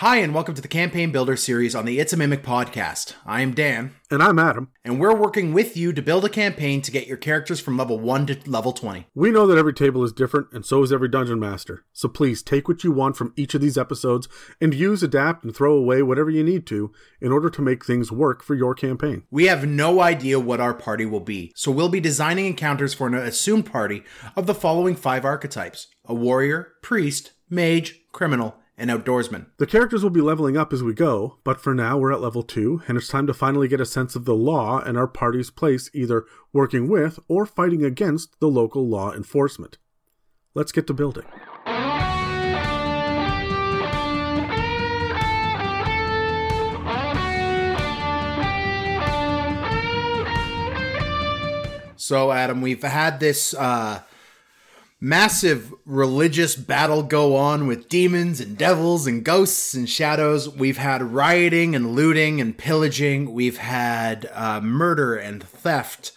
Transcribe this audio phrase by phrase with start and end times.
[0.00, 3.12] Hi, and welcome to the Campaign Builder series on the It's a Mimic podcast.
[3.26, 4.70] I am Dan, And I'm Adam.
[4.82, 7.98] and we're working with you to build a campaign to get your characters from level
[7.98, 9.08] 1 to level 20.
[9.14, 11.84] We know that every table is different, and so is every dungeon master.
[11.92, 14.26] So please take what you want from each of these episodes
[14.58, 16.90] and use, adapt, and throw away whatever you need to
[17.20, 19.24] in order to make things work for your campaign.
[19.30, 23.06] We have no idea what our party will be, so we'll be designing encounters for
[23.06, 24.04] an assumed party
[24.34, 29.44] of the following five archetypes a warrior, priest, mage, criminal, and outdoorsman.
[29.58, 32.42] The characters will be leveling up as we go, but for now we're at level
[32.42, 35.50] 2, and it's time to finally get a sense of the law and our party's
[35.50, 39.76] place either working with or fighting against the local law enforcement.
[40.54, 41.26] Let's get to building.
[51.96, 54.00] So, Adam, we've had this uh,
[55.00, 60.48] massive religious battle go on with demons and devils and ghosts and shadows.
[60.48, 63.32] We've had rioting and looting and pillaging.
[63.32, 66.12] We've had uh, murder and theft.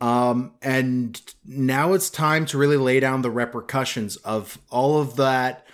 [0.00, 5.66] Um, and now it's time to really lay down the repercussions of all of that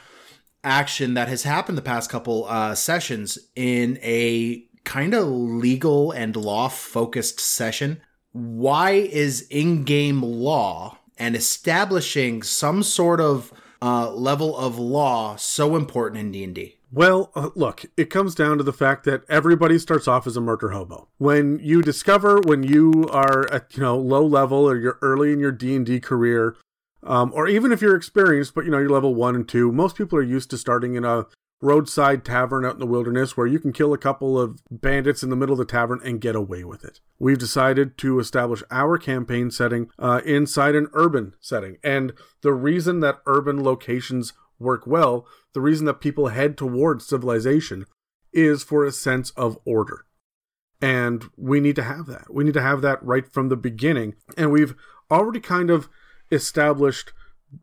[0.63, 6.37] action that has happened the past couple uh, sessions in a kind of legal and
[6.37, 8.01] law focused session.
[8.33, 15.77] Why is in game law and establishing some sort of uh, level of law so
[15.77, 16.79] important in D&D?
[16.91, 20.41] Well, uh, look, it comes down to the fact that everybody starts off as a
[20.41, 21.09] murder hobo.
[21.19, 25.41] When you discover when you are at you know low level or you're early in
[25.41, 26.57] your D and D career,
[27.03, 29.97] um, or even if you're experienced, but you know you're level one and two, most
[29.97, 31.27] people are used to starting in a
[31.65, 35.31] roadside tavern out in the wilderness where you can kill a couple of bandits in
[35.31, 37.01] the middle of the tavern and get away with it.
[37.19, 42.13] We've decided to establish our campaign setting uh, inside an urban setting, and
[42.43, 47.87] the reason that urban locations work well, the reason that people head towards civilization
[48.33, 50.05] is for a sense of order.
[50.81, 52.33] And we need to have that.
[52.33, 54.17] We need to have that right from the beginning.
[54.37, 54.75] And we've
[55.11, 55.89] already kind of
[56.31, 57.13] established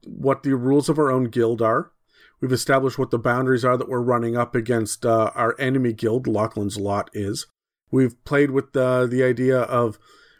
[0.07, 1.91] what the rules of our own guild are.
[2.41, 6.27] We've established what the boundaries are that we're running up against uh, our enemy guild,
[6.27, 7.45] Lachlan's Lot, is.
[7.91, 9.99] We've played with the, the idea of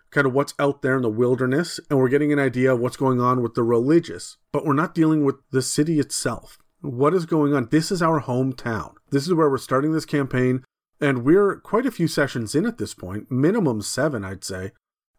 [0.09, 2.97] kind of what's out there in the wilderness, and we're getting an idea of what's
[2.97, 6.57] going on with the religious, but we're not dealing with the city itself.
[6.81, 7.69] What is going on?
[7.69, 8.93] This is our hometown.
[9.11, 10.63] This is where we're starting this campaign,
[10.99, 14.71] and we're quite a few sessions in at this point, minimum seven, I'd say,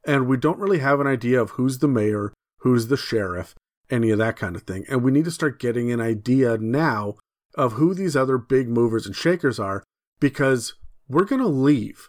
[0.05, 3.55] and we don't really have an idea of who's the mayor, who's the sheriff,
[3.91, 4.85] any of that kind of thing.
[4.89, 7.17] And we need to start getting an idea now
[7.55, 9.85] of who these other big movers and shakers are
[10.21, 10.75] because
[11.09, 12.09] we're going to leave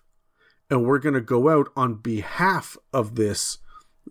[0.69, 3.57] and we're going to go out on behalf of this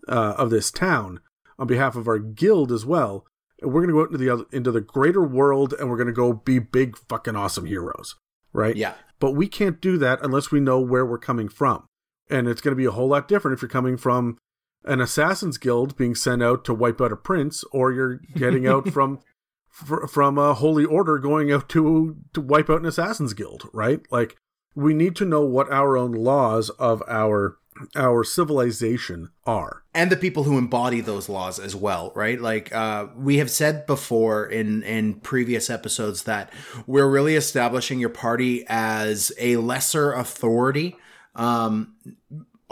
[0.08, 1.20] uh, of this town,
[1.58, 3.26] on behalf of our guild as well.
[3.60, 5.96] And we're going to go out into the other, into the greater world, and we're
[5.96, 8.16] going to go be big fucking awesome heroes,
[8.52, 8.76] right?
[8.76, 8.94] Yeah.
[9.20, 11.86] But we can't do that unless we know where we're coming from,
[12.28, 14.38] and it's going to be a whole lot different if you're coming from
[14.84, 18.88] an assassin's guild being sent out to wipe out a prince, or you're getting out
[18.92, 19.20] from
[19.68, 24.00] fr- from a holy order going out to to wipe out an assassin's guild, right?
[24.10, 24.36] Like
[24.74, 27.58] we need to know what our own laws of our
[27.96, 29.82] our civilization are.
[29.94, 32.40] And the people who embody those laws as well right?
[32.40, 36.52] Like uh, we have said before in in previous episodes that
[36.86, 40.96] we're really establishing your party as a lesser authority.
[41.34, 41.94] Um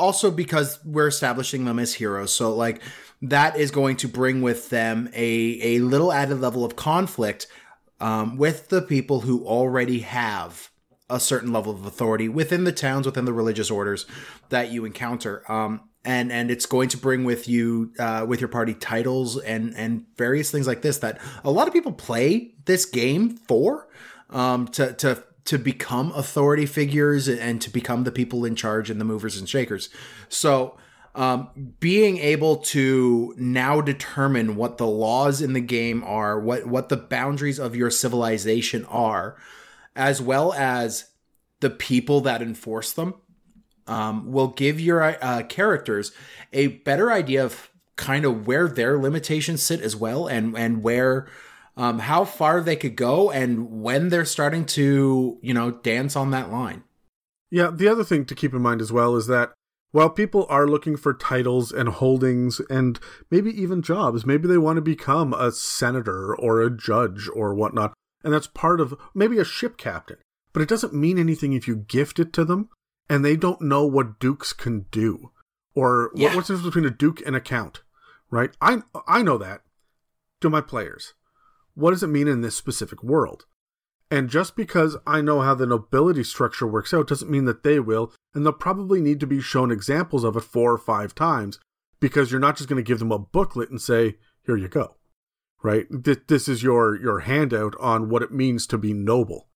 [0.01, 2.81] also because we're establishing them as heroes so like
[3.23, 7.47] that is going to bring with them a a little added level of conflict
[8.01, 10.71] um, with the people who already have
[11.11, 14.07] a certain level of authority within the towns, within the religious orders
[14.49, 15.51] that you encounter.
[15.51, 19.75] Um, and and it's going to bring with you uh, with your party titles and
[19.77, 23.87] and various things like this that a lot of people play this game for
[24.31, 29.01] um, to to to become authority figures and to become the people in charge and
[29.01, 29.89] the movers and shakers.
[30.29, 30.79] So
[31.17, 36.89] um, being able to now determine what the laws in the game are, what what
[36.89, 39.37] the boundaries of your civilization are,
[39.97, 41.11] as well as
[41.59, 43.15] the people that enforce them,
[43.89, 46.13] um, will give your uh, characters
[46.53, 51.27] a better idea of kind of where their limitations sit as well, and and where.
[51.81, 56.31] Um, how far they could go and when they're starting to, you know, dance on
[56.33, 56.85] that line.
[57.51, 59.53] Yeah, the other thing to keep in mind as well is that
[59.91, 63.01] while people are looking for titles and holdings and
[63.31, 67.95] maybe even jobs, maybe they want to become a senator or a judge or whatnot,
[68.23, 70.19] and that's part of maybe a ship captain.
[70.53, 72.69] But it doesn't mean anything if you gift it to them
[73.09, 75.31] and they don't know what dukes can do
[75.75, 76.29] or Yeah.
[76.29, 77.83] what, what's the difference between a duke and a count,
[78.31, 78.51] right?
[78.61, 79.63] I I know that
[80.43, 81.15] to my players.
[81.75, 83.47] What does it mean in this specific world?
[84.11, 87.79] And just because I know how the nobility structure works out doesn't mean that they
[87.79, 91.61] will, and they'll probably need to be shown examples of it four or five times
[92.01, 94.97] because you're not just going to give them a booklet and say, "Here you go."
[95.63, 95.87] Right?
[95.91, 99.49] This is your your handout on what it means to be noble.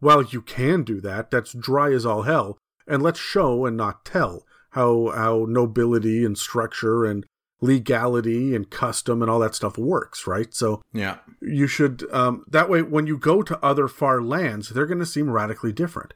[0.00, 1.30] Well, you can do that.
[1.30, 6.38] That's dry as all hell, and let's show and not tell how how nobility and
[6.38, 7.26] structure and
[7.60, 10.52] legality and custom and all that stuff works, right?
[10.54, 14.86] So yeah, you should um, that way when you go to other far lands, they're
[14.86, 16.14] going to seem radically different.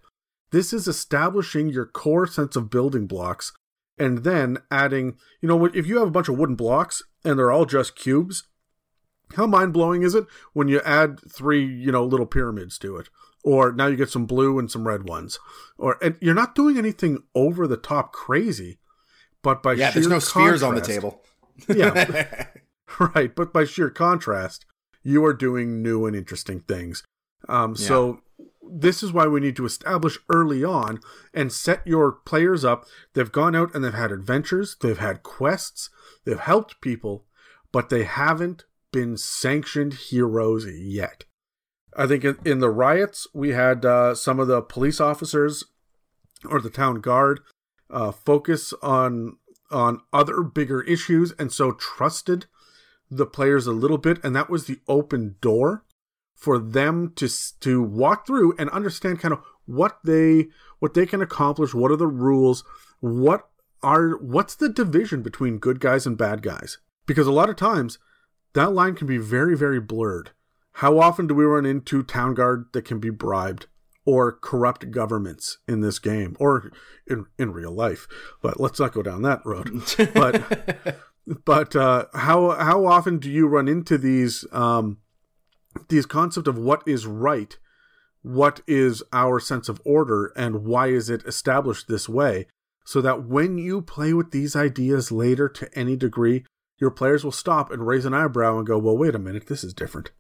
[0.50, 3.52] This is establishing your core sense of building blocks,
[3.98, 5.16] and then adding.
[5.40, 8.44] You know, if you have a bunch of wooden blocks and they're all just cubes,
[9.34, 13.08] how mind blowing is it when you add three, you know, little pyramids to it?
[13.42, 15.38] Or now you get some blue and some red ones.
[15.76, 18.78] Or and you're not doing anything over the top crazy,
[19.42, 21.22] but by yeah, there's no spheres on the table
[21.68, 22.46] yeah.
[23.14, 23.34] right.
[23.34, 24.64] But by sheer contrast,
[25.02, 27.02] you are doing new and interesting things.
[27.48, 27.86] Um, yeah.
[27.86, 28.20] So
[28.62, 31.00] this is why we need to establish early on
[31.32, 32.86] and set your players up.
[33.12, 35.90] They've gone out and they've had adventures, they've had quests,
[36.24, 37.24] they've helped people,
[37.72, 41.24] but they haven't been sanctioned heroes yet.
[41.96, 45.64] I think in, the riots, we had uh, some of the police officers
[46.44, 47.40] or the town guard
[47.90, 49.36] uh, focus on
[49.70, 52.46] on other bigger issues and so trusted
[53.10, 55.84] the players a little bit and that was the open door
[56.34, 57.28] for them to
[57.60, 61.96] to walk through and understand kind of what they what they can accomplish what are
[61.96, 62.64] the rules
[63.00, 63.48] what
[63.84, 66.78] are what's the division between good guys and bad guys?
[67.06, 67.98] Because a lot of times
[68.54, 70.30] that line can be very very blurred.
[70.78, 73.66] How often do we run into town guard that can be bribed
[74.06, 76.70] or corrupt governments in this game or
[77.06, 78.06] in in real life.
[78.42, 79.70] But let's not go down that road.
[80.14, 80.98] but
[81.44, 84.98] but uh, how how often do you run into these um,
[85.88, 87.56] these concept of what is right,
[88.22, 92.46] what is our sense of order, and why is it established this way?
[92.86, 96.44] So that when you play with these ideas later to any degree,
[96.78, 99.64] your players will stop and raise an eyebrow and go, "Well, wait a minute, this
[99.64, 100.10] is different."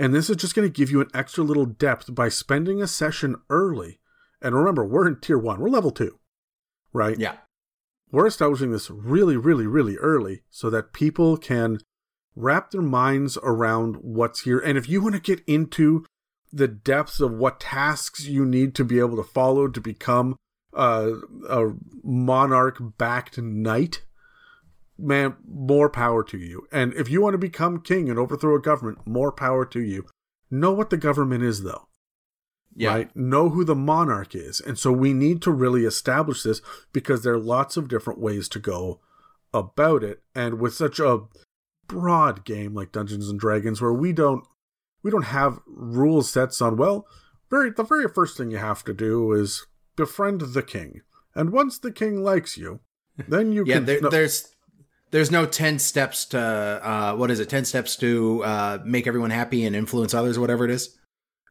[0.00, 2.86] And this is just going to give you an extra little depth by spending a
[2.86, 4.00] session early.
[4.40, 6.18] And remember, we're in tier one, we're level two,
[6.94, 7.18] right?
[7.18, 7.36] Yeah.
[8.10, 11.80] We're establishing this really, really, really early so that people can
[12.34, 14.58] wrap their minds around what's here.
[14.58, 16.06] And if you want to get into
[16.50, 20.36] the depths of what tasks you need to be able to follow to become
[20.72, 21.12] a,
[21.46, 24.06] a monarch backed knight,
[25.00, 26.66] man, more power to you.
[26.72, 30.06] And if you want to become king and overthrow a government, more power to you.
[30.50, 31.86] Know what the government is, though.
[32.74, 32.90] Yeah.
[32.90, 33.16] Right?
[33.16, 34.60] Know who the monarch is.
[34.60, 36.60] And so we need to really establish this
[36.92, 39.00] because there are lots of different ways to go
[39.52, 40.22] about it.
[40.34, 41.22] And with such a
[41.88, 44.44] broad game like Dungeons and Dragons, where we don't
[45.02, 47.06] we don't have rule sets on well,
[47.50, 51.00] very the very first thing you have to do is befriend the king.
[51.34, 52.80] And once the king likes you,
[53.28, 54.54] then you yeah, can there, no, there's
[55.10, 59.30] there's no 10 steps to uh, what is it 10 steps to uh, make everyone
[59.30, 60.96] happy and influence others whatever it is?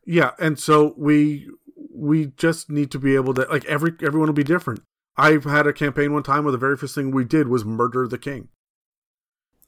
[0.05, 1.49] Yeah and so we
[1.93, 4.81] we just need to be able to like every everyone will be different.
[5.17, 8.07] I've had a campaign one time where the very first thing we did was murder
[8.07, 8.47] the king.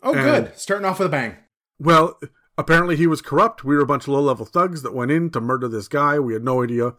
[0.02, 1.38] Oh and, good starting off with a bang.
[1.80, 2.20] Well
[2.58, 3.64] apparently he was corrupt.
[3.64, 6.20] We were a bunch of low level thugs that went in to murder this guy.
[6.20, 6.94] We had no idea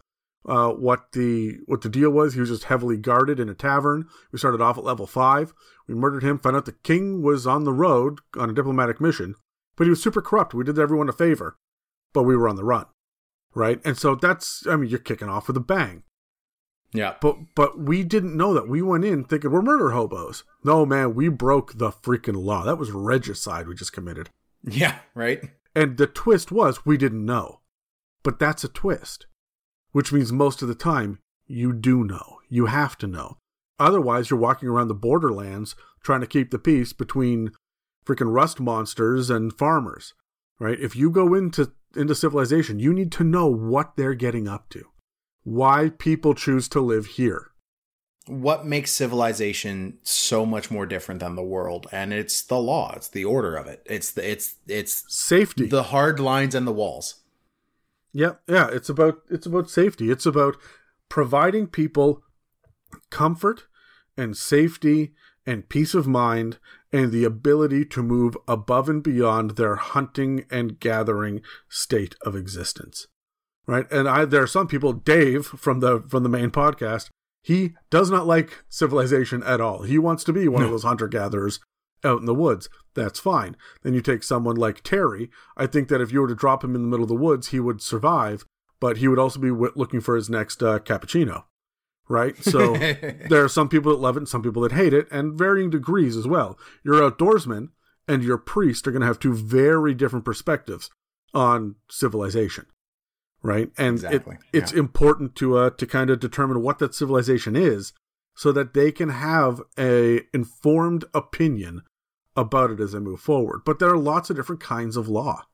[0.47, 2.33] uh, what the what the deal was.
[2.33, 4.07] He was just heavily guarded in a tavern.
[4.31, 5.53] We started off at level five.
[5.87, 6.37] We murdered him.
[6.39, 9.35] Found out the king was on the road on a diplomatic mission,
[9.75, 10.53] but he was super corrupt.
[10.53, 11.57] We did everyone a favor,
[12.13, 12.85] but we were on the run,
[13.53, 13.79] right?
[13.85, 16.03] And so that's I mean you're kicking off with a bang.
[16.93, 17.15] Yeah.
[17.21, 18.67] But but we didn't know that.
[18.67, 20.43] We went in thinking we're murder hobos.
[20.63, 22.63] No man, we broke the freaking law.
[22.63, 24.29] That was regicide we just committed.
[24.63, 25.41] Yeah, right.
[25.75, 27.61] And the twist was we didn't know.
[28.23, 29.25] But that's a twist
[29.93, 32.39] which means most of the time you do know.
[32.49, 33.37] You have to know.
[33.79, 37.51] Otherwise, you're walking around the borderlands trying to keep the peace between
[38.05, 40.13] freaking rust monsters and farmers,
[40.59, 40.79] right?
[40.79, 44.85] If you go into into civilization, you need to know what they're getting up to.
[45.43, 47.51] Why people choose to live here.
[48.25, 51.87] What makes civilization so much more different than the world?
[51.91, 53.83] And it's the law, it's the order of it.
[53.85, 55.67] It's the it's it's safety.
[55.67, 57.22] The hard lines and the walls.
[58.13, 60.11] Yeah, yeah, it's about it's about safety.
[60.11, 60.55] It's about
[61.09, 62.21] providing people
[63.09, 63.65] comfort
[64.15, 65.13] and safety
[65.45, 66.59] and peace of mind
[66.91, 73.07] and the ability to move above and beyond their hunting and gathering state of existence.
[73.65, 73.91] Right?
[73.91, 77.09] And I there are some people Dave from the from the main podcast,
[77.41, 79.83] he does not like civilization at all.
[79.83, 80.67] He wants to be one no.
[80.67, 81.59] of those hunter gatherers
[82.03, 82.69] out in the woods.
[82.93, 83.55] That's fine.
[83.81, 85.29] Then you take someone like Terry.
[85.57, 87.47] I think that if you were to drop him in the middle of the woods,
[87.49, 88.45] he would survive,
[88.79, 91.45] but he would also be w- looking for his next uh, cappuccino.
[92.07, 92.37] Right?
[92.43, 92.75] So
[93.29, 95.69] there are some people that love it and some people that hate it, and varying
[95.69, 96.57] degrees as well.
[96.83, 97.69] Your outdoorsman
[98.07, 100.89] and your priest are going to have two very different perspectives
[101.33, 102.65] on civilization.
[103.41, 103.71] Right?
[103.77, 104.79] And Exactly, it, it's yeah.
[104.79, 107.91] important to uh, to kind of determine what that civilization is
[108.35, 111.83] so that they can have a informed opinion
[112.35, 113.61] about it as they move forward.
[113.65, 115.45] But there are lots of different kinds of law.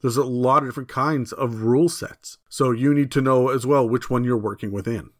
[0.00, 2.38] There's a lot of different kinds of rule sets.
[2.48, 5.10] So you need to know as well which one you're working within.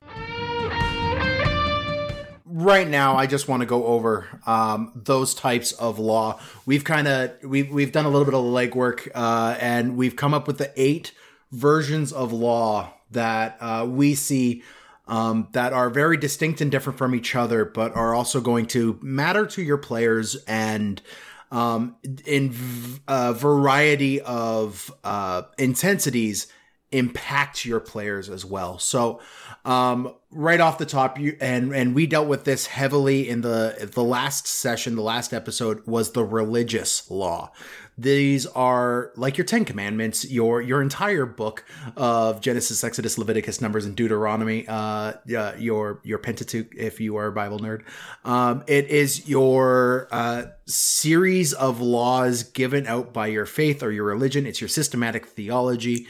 [2.50, 7.06] right now i just want to go over um, those types of law we've kind
[7.06, 10.58] of we've, we've done a little bit of legwork uh, and we've come up with
[10.58, 11.12] the eight
[11.52, 14.62] versions of law that uh, we see
[15.08, 18.98] um, that are very distinct and different from each other but are also going to
[19.02, 21.02] matter to your players and
[21.50, 21.96] um,
[22.26, 26.46] in v- a variety of uh, intensities
[26.90, 28.78] impact your players as well.
[28.78, 29.20] So,
[29.64, 33.90] um, right off the top, you and and we dealt with this heavily in the
[33.92, 34.96] the last session.
[34.96, 37.52] The last episode was the religious law.
[37.98, 41.64] These are like your Ten Commandments, your your entire book
[41.96, 44.66] of Genesis, Exodus, Leviticus, Numbers, and Deuteronomy.
[44.68, 47.82] Uh, uh, your your Pentateuch, if you are a Bible nerd.
[48.24, 54.04] Um, it is your uh, series of laws given out by your faith or your
[54.04, 54.46] religion.
[54.46, 56.06] It's your systematic theology.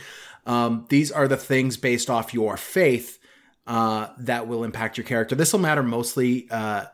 [0.48, 3.18] Um, these are the things based off your faith
[3.66, 5.34] uh, that will impact your character.
[5.34, 6.86] This will matter mostly, uh,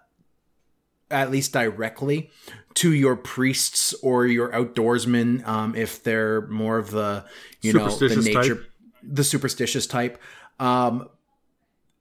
[1.09, 2.31] at least directly,
[2.75, 7.25] to your priests or your outdoorsmen um, if they're more of the
[7.63, 8.71] you know the nature, type.
[9.05, 10.21] the superstitious type.
[10.59, 11.09] Um,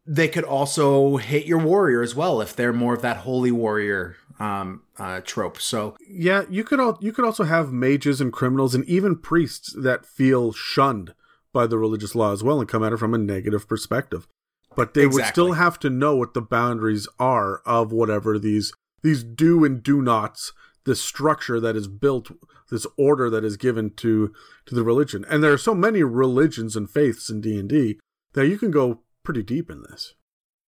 [0.07, 4.15] they could also hit your warrior as well if they're more of that holy warrior
[4.39, 5.62] um, uh, trope.
[5.62, 9.72] So Yeah, you could all you could also have mages and criminals and even priests
[9.77, 11.13] that feel shunned
[11.53, 14.27] by the religious law as well and come at it from a negative perspective.
[14.75, 19.24] But they would still have to know what the boundaries are of whatever these these
[19.24, 20.53] do and do nots,
[20.86, 22.31] this structure that is built,
[22.72, 24.33] this order that is given to
[24.65, 25.25] to the religion.
[25.29, 28.00] And there are so many religions and faiths in D and D
[28.33, 30.15] that you can go pretty deep in this.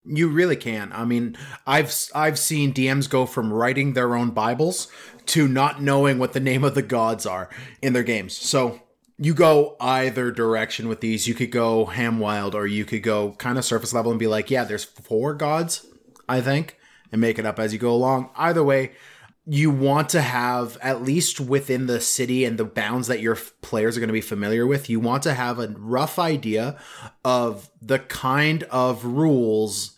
[0.08, 0.92] You really can.
[0.94, 4.88] I mean, I've I've seen DMs go from writing their own Bibles
[5.27, 7.50] to not knowing what the name of the gods are
[7.82, 8.38] in their games.
[8.38, 8.82] So
[9.17, 11.27] you go either direction with these.
[11.27, 14.27] You could go ham wild, or you could go kind of surface level and be
[14.27, 15.86] like, "Yeah, there's four gods,
[16.27, 16.77] I think,"
[17.12, 18.29] and make it up as you go along.
[18.36, 18.91] Either way,
[19.48, 23.95] you want to have at least within the city and the bounds that your players
[23.95, 26.77] are going to be familiar with you want to have a rough idea
[27.24, 29.95] of the kind of rules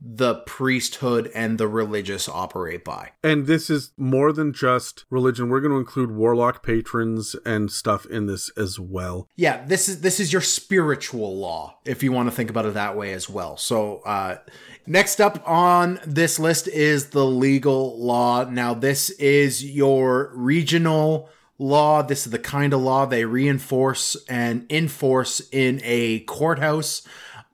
[0.00, 3.10] the priesthood and the religious operate by.
[3.22, 5.48] And this is more than just religion.
[5.48, 9.28] We're going to include warlock patrons and stuff in this as well.
[9.36, 12.74] yeah this is this is your spiritual law if you want to think about it
[12.74, 13.56] that way as well.
[13.56, 14.38] So uh
[14.86, 18.44] next up on this list is the legal law.
[18.44, 21.28] Now this is your regional
[21.58, 22.02] law.
[22.02, 27.02] This is the kind of law they reinforce and enforce in a courthouse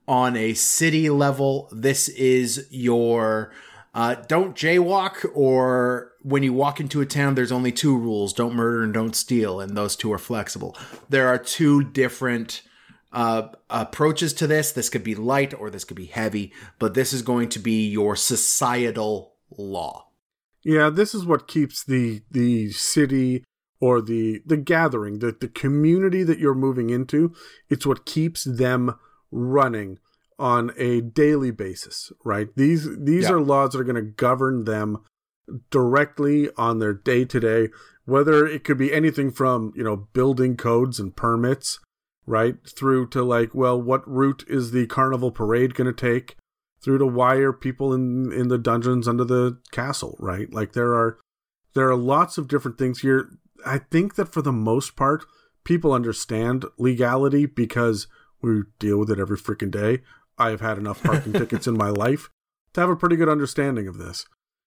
[0.07, 3.51] on a city level this is your
[3.93, 8.55] uh, don't jaywalk or when you walk into a town there's only two rules don't
[8.55, 10.77] murder and don't steal and those two are flexible.
[11.09, 12.61] There are two different
[13.11, 14.71] uh, approaches to this.
[14.71, 17.87] This could be light or this could be heavy but this is going to be
[17.87, 20.09] your societal law.
[20.63, 23.43] Yeah, this is what keeps the the city
[23.79, 27.33] or the the gathering, the the community that you're moving into,
[27.69, 28.95] it's what keeps them
[29.31, 29.99] running
[30.39, 32.49] on a daily basis, right?
[32.55, 33.33] These these Yeah.
[33.33, 34.99] are laws that are going to govern them
[35.71, 37.69] directly on their day to day,
[38.05, 41.79] whether it could be anything from, you know, building codes and permits,
[42.25, 46.35] right, through to like, well, what route is the carnival parade going to take?
[46.83, 50.51] Through to why are people in in the dungeons under the castle, right?
[50.53, 51.17] Like there are
[51.73, 53.29] there are lots of different things here.
[53.65, 55.25] I think that for the most part,
[55.63, 58.07] people understand legality because
[58.41, 60.01] we deal with it every freaking day.
[60.37, 62.29] I have had enough parking tickets in my life
[62.73, 64.25] to have a pretty good understanding of this.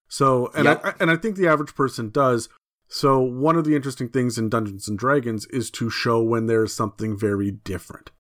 [0.08, 0.84] So, and Yep.
[0.84, 2.48] I and I think the average person does.
[2.88, 6.74] So, one of the interesting things in Dungeons and Dragons is to show when there's
[6.74, 8.10] something very different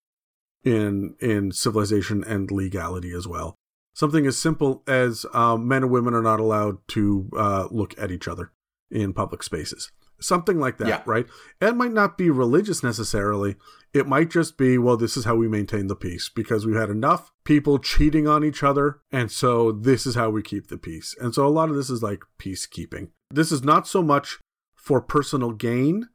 [0.62, 3.56] in in civilization and legality as well.
[3.94, 8.10] Something as simple as um, men and women are not allowed to uh, look at
[8.12, 8.52] each other
[8.90, 9.90] in public spaces.
[10.20, 11.02] Something like that, Yeah.
[11.06, 11.26] right?
[11.60, 13.56] It might not be religious necessarily.
[13.92, 16.90] It might just be, well, this is how we maintain the peace because we've had
[16.90, 19.00] enough people cheating on each other.
[19.10, 21.14] And so this is how we keep the peace.
[21.20, 23.08] And so a lot of this is like peacekeeping.
[23.30, 24.38] this is not so much
[24.76, 26.08] for personal gain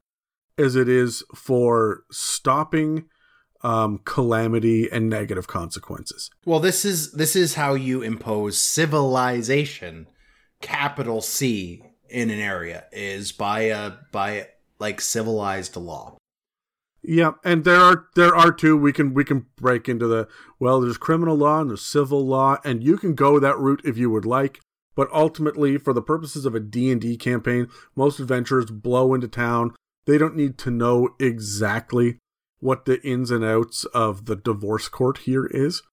[0.58, 3.06] as it is for stopping
[3.62, 6.30] um, calamity and negative consequences.
[6.46, 10.08] Well, this is this is how you impose civilization,
[10.62, 14.48] capital C, in an area is by a by
[14.80, 16.18] like civilized law.
[17.08, 20.28] Yeah, and there are there are two we can we can break into the
[20.60, 20.82] well.
[20.82, 24.10] There's criminal law and there's civil law, and you can go that route if you
[24.10, 24.60] would like.
[24.96, 29.28] But ultimately, for the purposes of a D and D campaign, most adventurers blow into
[29.28, 29.76] town.
[30.08, 32.18] They don't need to know exactly
[32.60, 35.84] what the ins and outs of the divorce court here is,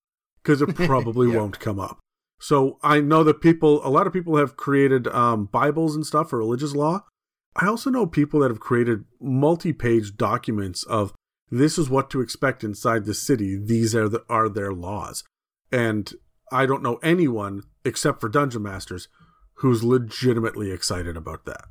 [0.42, 1.38] because it probably yeah.
[1.38, 1.99] won't come up.
[2.40, 6.31] So I know that people, a lot of people have created um, Bibles and stuff
[6.31, 7.04] for religious law.
[7.54, 11.12] I also know people that have created multi-page documents of
[11.50, 13.59] this is what to expect inside the city.
[13.62, 15.23] These are the, are their laws,
[15.71, 16.12] and
[16.50, 19.09] I don't know anyone except for dungeon masters
[19.56, 21.66] who's legitimately excited about that.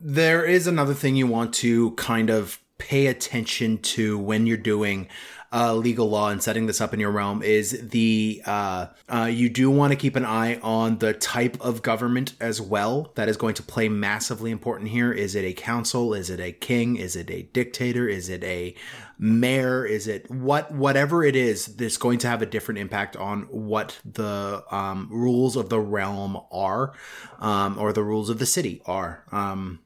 [0.00, 5.08] There is another thing you want to kind of pay attention to when you're doing
[5.54, 9.48] uh, legal law and setting this up in your realm is the uh, uh, you
[9.48, 13.36] do want to keep an eye on the type of government as well that is
[13.36, 15.12] going to play massively important here.
[15.12, 16.12] Is it a council?
[16.12, 16.96] Is it a king?
[16.96, 18.08] Is it a dictator?
[18.08, 18.74] Is it a
[19.16, 19.86] mayor?
[19.86, 24.00] Is it what whatever it is that's going to have a different impact on what
[24.04, 26.94] the um, rules of the realm are
[27.38, 29.78] um, or the rules of the city are um,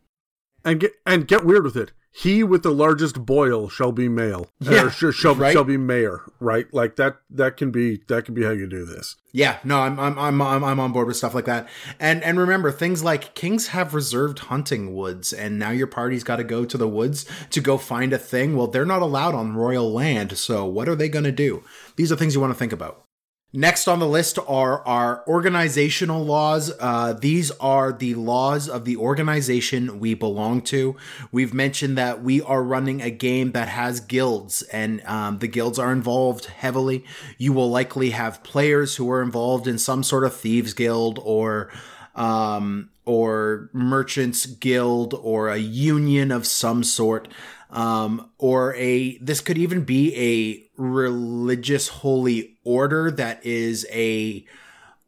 [0.64, 4.48] and get and get weird with it he with the largest boil shall be male.
[4.58, 5.52] Yeah, shall, shall, right?
[5.52, 6.22] shall be mayor.
[6.40, 7.18] Right, like that.
[7.30, 9.14] That can be that can be how you do this.
[9.30, 11.68] Yeah, no, I'm, I'm I'm I'm I'm on board with stuff like that.
[12.00, 16.37] And and remember, things like kings have reserved hunting woods, and now your party's got
[16.37, 18.56] to go to the woods to go find a thing.
[18.56, 21.62] Well, they're not allowed on royal land, so what are they going to do?
[21.94, 23.04] These are things you want to think about.
[23.52, 26.70] Next on the list are our organizational laws.
[26.78, 30.96] Uh, these are the laws of the organization we belong to.
[31.32, 35.78] We've mentioned that we are running a game that has guilds, and um, the guilds
[35.78, 37.06] are involved heavily.
[37.38, 41.72] You will likely have players who are involved in some sort of thieves guild or
[42.14, 47.28] um, or merchants guild or a union of some sort
[47.70, 54.46] um, or a this could even be a religious holy order that is a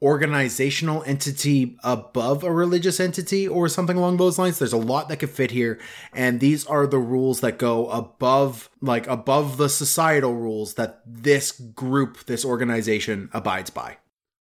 [0.02, 4.58] organizational entity above a religious entity or something along those lines.
[4.58, 5.78] There's a lot that could fit here.
[6.12, 11.52] And these are the rules that go above like above the societal rules that this
[11.52, 13.98] group this organization abides by.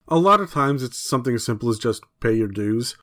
[0.08, 2.96] A lot of times it's something as simple as just pay your dues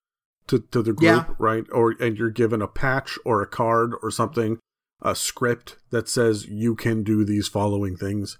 [0.49, 1.35] to, to the group yeah.
[1.39, 1.65] right?
[1.71, 4.59] Or and you're given a patch or a card or something
[5.03, 8.39] a script that says you can do these following things.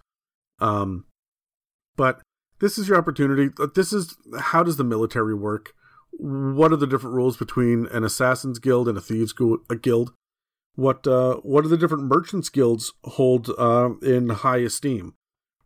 [0.59, 1.05] Um,
[1.97, 2.21] but
[2.61, 3.51] this is your opportunity.
[3.75, 5.73] This is how does the military work?
[6.13, 10.13] What are the different rules between an assassins guild and a thieves guild?
[10.75, 15.15] What uh, what are the different merchants guilds hold uh, in high esteem?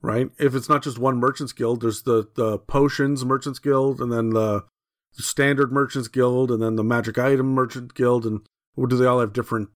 [0.03, 0.31] Right.
[0.38, 4.31] If it's not just one merchants guild, there's the the potions merchants guild, and then
[4.31, 4.64] the
[5.12, 8.40] standard merchants guild, and then the magic item merchant guild, and
[8.76, 9.68] do they all have different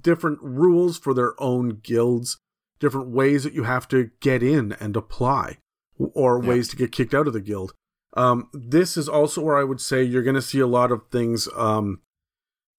[0.00, 2.38] different rules for their own guilds,
[2.78, 5.58] different ways that you have to get in and apply,
[5.98, 6.48] or yeah.
[6.48, 7.72] ways to get kicked out of the guild.
[8.16, 11.02] Um, this is also where I would say you're going to see a lot of
[11.10, 11.48] things.
[11.54, 12.00] Um,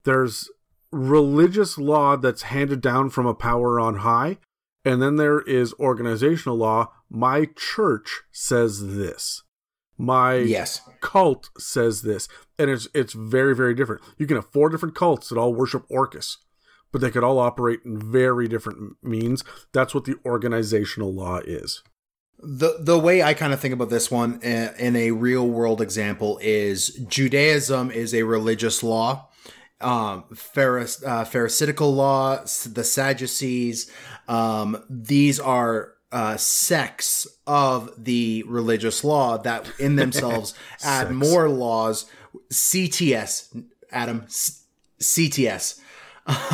[0.03, 0.49] there's
[0.91, 4.37] religious law that's handed down from a power on high,
[4.83, 6.91] and then there is organizational law.
[7.09, 9.43] My church says this.
[9.99, 10.81] My yes.
[11.01, 12.27] cult says this,
[12.59, 14.03] and it's it's very very different.
[14.17, 16.37] You can have four different cults that all worship Orcus
[16.91, 19.43] but they could all operate in very different means.
[19.73, 21.83] That's what the organizational law is.
[22.39, 26.39] The the way I kind of think about this one in a real world example
[26.41, 29.29] is Judaism is a religious law.
[29.81, 33.91] Um, Pharis, uh, Pharisaical law, the Sadducees,
[34.27, 42.05] um, these are uh, sects of the religious law that in themselves add more laws.
[42.51, 44.53] CTS, Adam, C-
[44.99, 45.81] CTS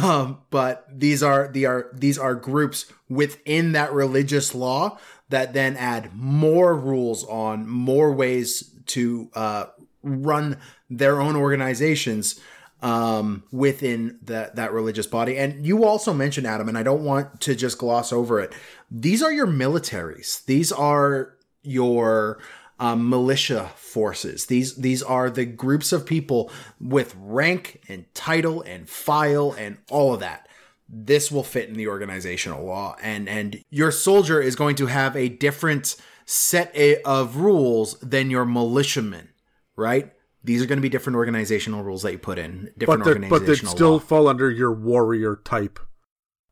[0.01, 4.97] um, but these are the are these are groups within that religious law
[5.29, 9.65] that then add more rules on more ways to uh,
[10.03, 10.57] run
[10.89, 12.39] their own organizations
[12.83, 15.37] um, within that that religious body.
[15.37, 18.53] And you also mentioned Adam, and I don't want to just gloss over it.
[18.91, 20.45] These are your militaries.
[20.45, 21.33] These are
[21.63, 22.39] your
[22.83, 24.47] um, militia forces.
[24.47, 30.13] These these are the groups of people with rank and title and file and all
[30.13, 30.49] of that.
[30.89, 35.15] This will fit in the organizational law, and and your soldier is going to have
[35.15, 39.29] a different set of rules than your militiaman,
[39.77, 40.11] right?
[40.43, 42.69] These are going to be different organizational rules that you put in.
[42.77, 43.99] Different but but they still law.
[43.99, 45.79] fall under your warrior type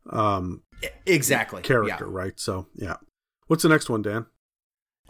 [0.10, 0.64] um
[1.06, 2.10] exactly character, yeah.
[2.10, 2.40] right?
[2.40, 2.96] So yeah.
[3.48, 4.28] What's the next one, Dan?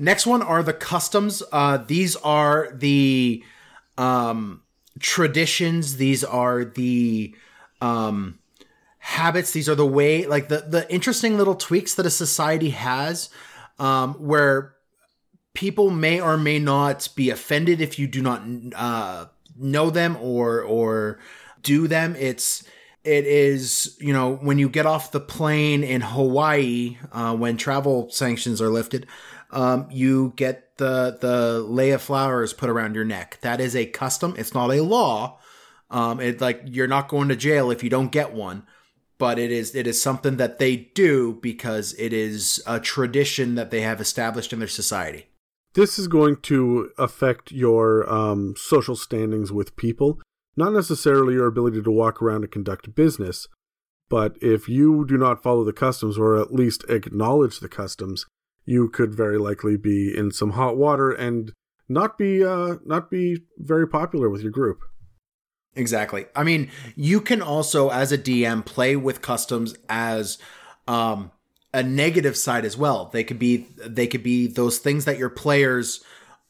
[0.02, 1.44] Next one are the customs.
[1.52, 3.44] Uh, these are the
[4.00, 4.64] um,
[5.00, 5.98] traditions.
[5.98, 7.36] These are the
[7.82, 8.40] um,
[8.98, 9.52] habits.
[9.52, 13.30] These are the way, like the the interesting little tweaks that a society has,
[13.78, 14.74] um, where
[15.54, 18.42] people may or may not be offended if you do not
[18.76, 21.20] uh, know them or or
[21.62, 22.16] do them.
[22.18, 22.64] It's
[23.04, 28.10] it is you know when you get off the plane in Hawaii uh, when travel
[28.10, 29.06] sanctions are lifted,
[29.52, 33.40] um, you get the the lei of flowers put around your neck.
[33.42, 34.36] That is a custom.
[34.38, 35.40] It's not a law.
[35.90, 38.64] Um, it like you're not going to jail if you don't get one,
[39.18, 43.72] but it is it is something that they do because it is a tradition that
[43.72, 45.28] they have established in their society.
[45.74, 50.20] This is going to affect your um, social standings with people,
[50.58, 53.48] not necessarily your ability to walk around and conduct business.
[54.10, 58.26] But if you do not follow the customs, or at least acknowledge the customs,
[58.66, 61.52] you could very likely be in some hot water and
[61.90, 64.80] not be uh, not be very popular with your group.
[65.76, 66.26] Exactly.
[66.36, 70.38] I mean, you can also, as a DM, play with customs as
[70.88, 71.32] um,
[71.74, 73.10] a negative side as well.
[73.12, 76.04] They could be they could be those things that your players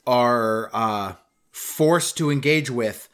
[0.07, 1.13] are uh,
[1.51, 3.07] forced to engage with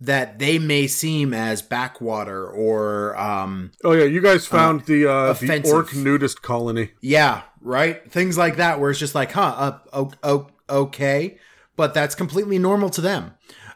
[0.00, 5.32] that they may seem as backwater or um, Oh yeah, you guys found the uh,
[5.34, 6.90] the orc nudist colony.
[7.00, 11.38] yeah, right, things like that where it's just like, huh, uh, o- o- okay,
[11.76, 13.34] but that's completely normal to them.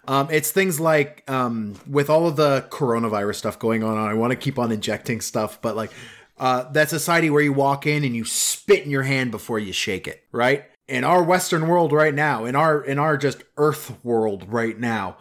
[0.08, 3.96] Um, it's things like um, with all of the coronavirus stuff going on.
[3.96, 5.90] I want to keep on injecting stuff, but like
[6.38, 9.72] uh, that society where you walk in and you spit in your hand before you
[9.72, 10.64] shake it, right?
[10.86, 15.16] In our Western world right now, in our in our just Earth world right now,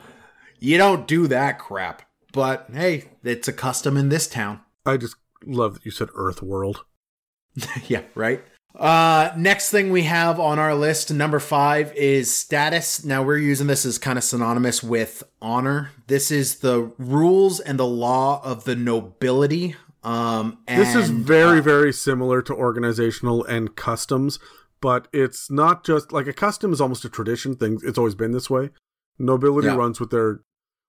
[0.59, 2.03] you don't do that crap.
[2.31, 4.59] But hey, it's a custom in this town.
[4.85, 6.85] I just love that you said Earth World.
[7.87, 8.43] yeah, right.
[8.77, 13.05] Uh, next thing we have on our list, number five, is status.
[13.05, 15.91] Now we're using this as kind of synonymous with honor.
[16.07, 19.75] This is the rules and the law of the nobility.
[20.03, 24.39] Um, and, This is very, uh, very similar to organizational and customs,
[24.81, 27.79] but it's not just like a custom is almost a tradition thing.
[27.83, 28.69] It's always been this way.
[29.17, 29.75] Nobility Yeah.
[29.75, 30.41] runs with their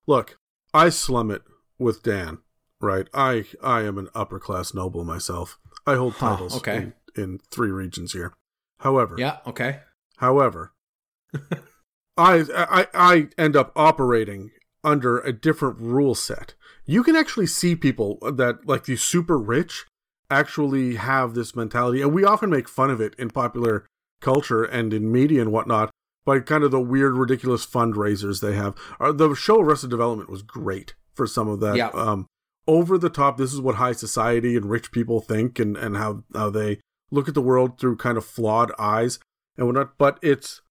[0.07, 0.39] look.
[0.75, 1.43] I slum it
[1.79, 2.39] with Dan,
[2.81, 3.09] right?
[3.15, 5.59] I I am an upper class noble myself.
[5.87, 6.93] I hold Huh, titles okay.
[7.17, 8.33] In, three regions here.
[8.81, 9.81] However, yeah, okay.
[10.19, 10.73] However,
[12.17, 14.51] I, I I end up operating
[14.85, 16.55] under a different rule set.
[16.85, 19.87] You can actually see people that like the super rich
[20.31, 23.87] actually have this mentality, and we often make fun of it in popular
[24.21, 25.91] culture and in media and whatnot
[26.25, 28.75] by kind of the weird, ridiculous fundraisers they have.
[28.99, 31.77] Uh, the show Arrested Development was great for some of that.
[31.77, 31.89] Yeah.
[31.95, 32.27] Um,
[32.67, 33.37] over the top.
[33.37, 37.29] This is what high society and rich people think, and and how how they look
[37.29, 39.19] at the world through kind of flawed eyes
[39.57, 39.99] and whatnot.
[39.99, 40.63] But it's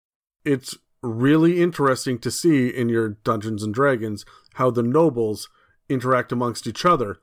[0.44, 5.50] it's really interesting to see in your Dungeons and Dragons how the nobles
[5.90, 7.20] interact amongst each other,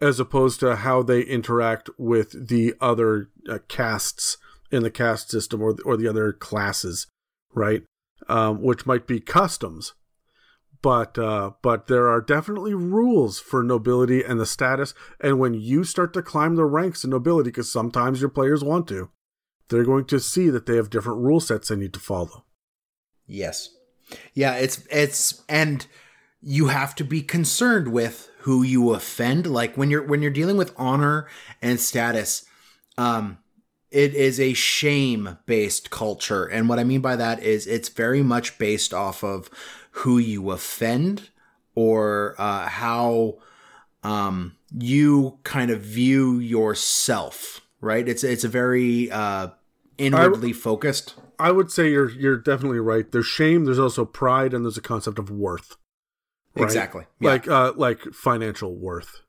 [0.00, 4.36] as opposed to how they interact with the other uh, castes
[4.70, 7.06] in the caste system or or the other classes,
[7.54, 7.82] right?
[8.28, 9.94] Um, which might be customs.
[10.82, 15.84] But uh, but there are definitely rules for nobility and the status, and when you
[15.84, 19.10] start to climb the ranks in nobility, because sometimes your players want to,
[19.68, 22.44] they're going to see that they have different rule sets they need to follow.
[23.26, 23.70] Yes.
[24.34, 25.86] Yeah, it's it's and
[26.42, 30.56] you have to be concerned with who you offend like when you're when you're dealing
[30.56, 31.28] with honor
[31.62, 32.44] and status
[32.98, 33.38] um
[33.92, 38.22] it is a shame based culture and what i mean by that is it's very
[38.22, 39.48] much based off of
[39.92, 41.30] who you offend
[41.74, 43.38] or uh how
[44.02, 49.48] um you kind of view yourself right it's it's a very uh
[49.98, 53.10] inwardly focused I would say you're you're definitely right.
[53.10, 55.76] There's shame, there's also pride, and there's a concept of worth.
[56.54, 56.64] right?
[56.64, 57.30] exactly yeah.
[57.30, 59.22] Like uh like financial worth.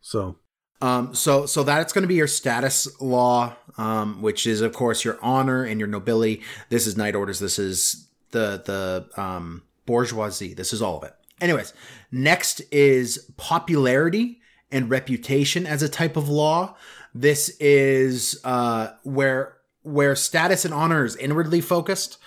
[0.00, 0.38] So
[0.80, 5.04] Um, so so that's going to be your status law, um, which is of course
[5.04, 6.42] your honor and your nobility.
[6.68, 7.38] This is knight orders.
[7.38, 10.54] This is the the um, bourgeoisie.
[10.54, 11.14] This is all of it.
[11.40, 11.72] Anyways,
[12.10, 16.76] next is popularity and reputation as a type of law.
[17.14, 22.18] This is uh, where where status and honor is inwardly focused.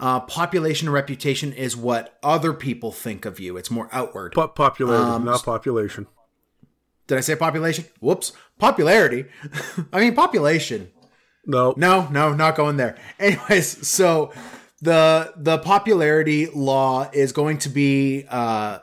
[0.00, 3.56] Uh, population and reputation is what other people think of you.
[3.56, 4.32] It's more outward.
[4.34, 6.08] but popularity, Um, not population.
[7.06, 7.84] Did I say population?
[8.00, 8.32] Whoops.
[8.58, 9.26] Popularity.
[9.92, 10.90] I mean population.
[11.46, 11.74] No.
[11.76, 12.96] No, no, not going there.
[13.20, 14.32] Anyways, so
[14.80, 18.78] the the popularity law is going to be uh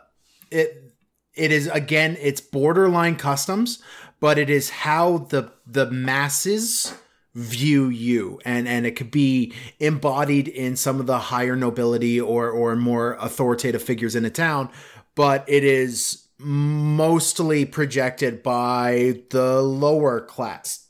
[0.50, 0.94] it
[1.36, 3.82] it is again it's borderline customs
[4.20, 6.94] but it is how the the masses
[7.36, 8.40] view you.
[8.46, 13.14] And and it could be embodied in some of the higher nobility or or more
[13.14, 14.70] authoritative figures in a town
[15.14, 20.81] but it is mostly projected by the lower class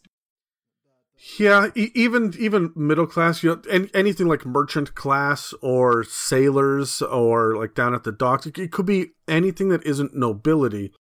[1.41, 7.01] yeah, e- even even middle class, you know, any, anything like merchant class or sailors
[7.01, 10.93] or like down at the docks, it, it could be anything that isn't nobility,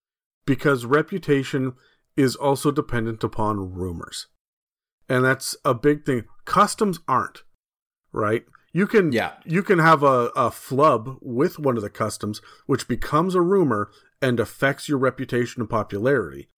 [0.46, 1.74] because reputation
[2.16, 4.26] is also dependent upon rumors,
[5.09, 6.24] and that's a big thing.
[6.44, 7.42] Customs aren't,
[8.12, 8.44] right?
[8.72, 9.33] You can Yeah.
[9.44, 13.90] you can have a, a flub with one of the customs, which becomes a rumor
[14.22, 16.48] and affects your reputation and popularity.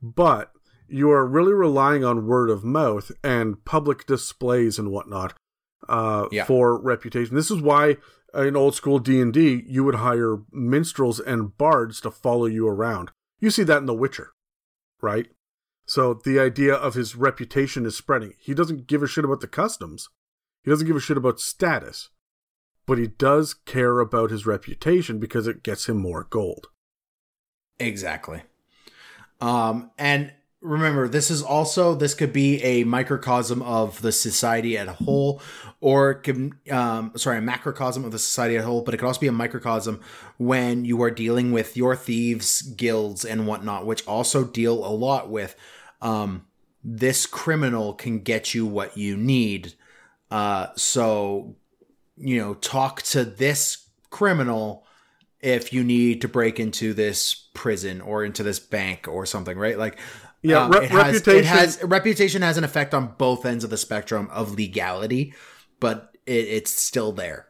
[0.00, 0.52] But
[0.88, 5.34] you are really relying on word of mouth and public displays and whatnot
[5.88, 6.44] uh, Yeah.
[6.44, 7.34] for reputation.
[7.36, 7.96] This is why
[8.34, 12.66] in old school D and D you would hire minstrels and bards to follow you
[12.68, 13.10] around.
[13.40, 14.32] You see that in The Witcher,
[15.00, 15.28] right?
[15.86, 18.34] So the idea of his reputation is spreading.
[18.38, 20.08] He doesn't give a shit about the customs.
[20.62, 22.10] He doesn't give a shit about status,
[22.86, 26.66] but he does care about his reputation because it gets him more gold.
[27.80, 28.42] Exactly.
[29.40, 34.88] Um, and remember, this is also this could be a microcosm of the society at
[34.88, 35.40] a whole,
[35.80, 38.82] or it um, sorry, a macrocosm of the society at whole.
[38.82, 40.00] But it could also be a microcosm
[40.36, 45.30] when you are dealing with your thieves guilds and whatnot, which also deal a lot
[45.30, 45.54] with
[46.00, 46.46] um,
[46.82, 49.74] this criminal can get you what you need.
[50.30, 51.56] Uh, so
[52.20, 54.84] you know, talk to this criminal
[55.40, 59.78] if you need to break into this prison or into this bank or something, right?
[59.78, 59.98] Like,
[60.42, 63.64] Yeah, um, re- it has, reputation- It has reputation has an effect on both ends
[63.64, 65.34] of the spectrum of legality,
[65.80, 67.48] but it, it's still there.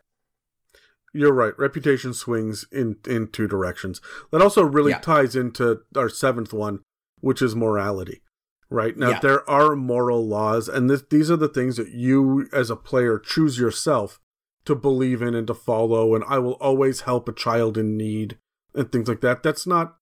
[1.12, 1.58] You're right.
[1.58, 4.00] Reputation swings in in two directions.
[4.30, 4.98] That also really Yeah.
[5.00, 6.80] ties into our seventh one,
[7.20, 8.22] which is morality.
[8.70, 9.20] Right now, Yeah.
[9.20, 13.18] there are moral laws, and this, these are the things that you, as a player,
[13.18, 14.20] choose yourself
[14.66, 16.14] to believe in and to follow.
[16.14, 18.36] And I will always help a child in need
[18.74, 19.42] and things like that.
[19.42, 19.96] That's not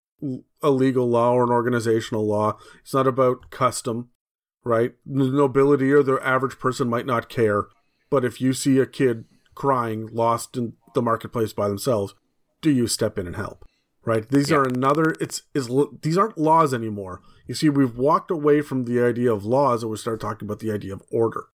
[0.62, 2.58] a legal law or an organizational law.
[2.80, 4.10] It's not about custom,
[4.64, 4.94] right?
[5.04, 7.66] The nobility or the average person might not care,
[8.10, 9.24] but if you see a kid
[9.54, 12.14] crying, lost in the marketplace by themselves,
[12.60, 13.64] do you step in and help?
[14.04, 14.28] Right?
[14.28, 14.58] These Yeah.
[14.58, 15.14] are another.
[15.20, 15.68] It's is
[16.00, 17.20] these aren't laws anymore.
[17.48, 20.60] You see, we've walked away from the idea of laws and we start talking about
[20.60, 21.46] the idea of order.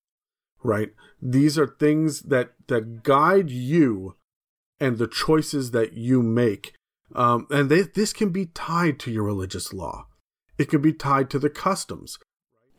[0.62, 0.92] Right?
[1.20, 4.16] These are things that that guide you
[4.78, 6.74] and the choices that you make.
[7.14, 10.06] Um, and they, this can be tied to your religious law.
[10.58, 12.18] It can be tied to the customs.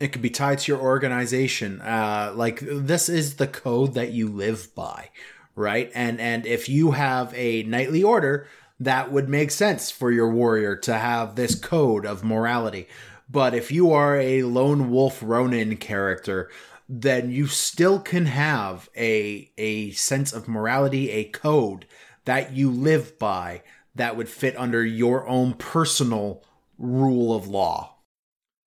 [0.00, 1.80] It could be tied to your organization.
[1.80, 5.10] Uh, like this is the code that you live by,
[5.54, 5.90] right?
[5.94, 8.48] And and if you have a knightly order,
[8.80, 12.88] that would make sense for your warrior to have this code of morality.
[13.30, 16.50] But if you are a lone wolf Ronin character,
[16.88, 21.86] then you still can have a a sense of morality, a code
[22.24, 23.62] that you live by
[23.94, 26.42] that would fit under your own personal
[26.78, 27.96] rule of law.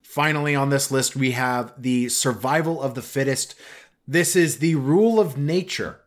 [0.02, 3.56] Finally, on this list, we have the survival of the fittest.
[4.08, 6.00] This is the rule of nature.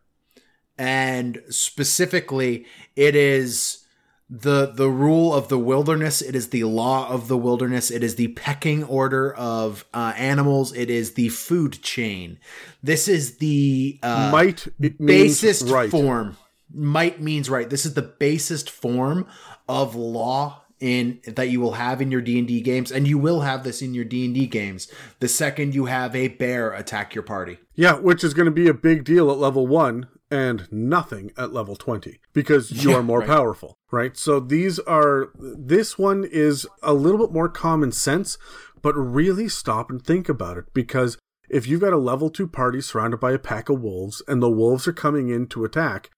[0.77, 3.85] And specifically, it is
[4.31, 6.21] the the rule of the wilderness.
[6.21, 7.91] It is the law of the wilderness.
[7.91, 10.73] It is the pecking order of uh, animals.
[10.73, 12.39] It is the food chain.
[12.81, 15.91] This is the uh, Might basest right.
[15.91, 16.37] form.
[16.73, 17.69] Might means right.
[17.69, 19.27] This is the basest form
[19.67, 23.63] of law in that you will have in your D&D games and you will have
[23.63, 27.59] this in your D&D games the second you have a bear attack your party.
[27.75, 31.53] Yeah, which is going to be a big deal at level one and nothing at
[31.53, 33.27] level 20 because you Yeah, are more right.
[33.27, 34.17] powerful, right?
[34.17, 38.39] So these are, this one is a little bit more common sense,
[38.81, 42.81] but really stop and think about it because if you've got a level two party
[42.81, 46.09] surrounded by a pack of wolves and the wolves are coming in to attack,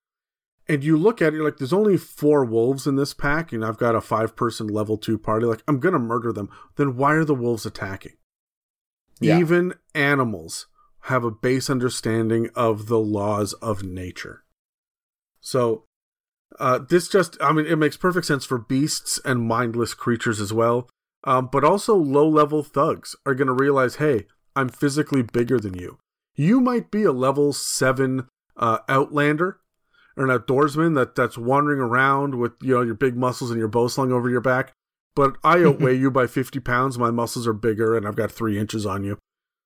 [0.68, 3.66] and you look at it, you're like, there's only four wolves in this pack, and
[3.66, 6.50] I've got a five person level two party, like, I'm going to murder them.
[6.76, 8.14] Then why are the wolves attacking?
[9.20, 9.38] Yeah.
[9.40, 10.68] Even animals
[11.04, 14.44] have a base understanding of the laws of nature.
[15.42, 15.84] So,
[16.60, 20.54] uh, this just, I mean, it makes perfect sense for beasts and mindless creatures as
[20.54, 20.90] well.
[21.26, 25.74] Um, but also, low level thugs are going to realize, hey, I'm physically bigger than
[25.74, 25.98] you.
[26.36, 29.60] You might be a level seven uh, outlander
[30.18, 33.68] or an outdoorsman that, that's wandering around with you know your big muscles and your
[33.68, 34.72] bow slung over your back,
[35.16, 36.98] but I outweigh you by 50 pounds.
[37.00, 39.18] My muscles are bigger and I've got three inches on you.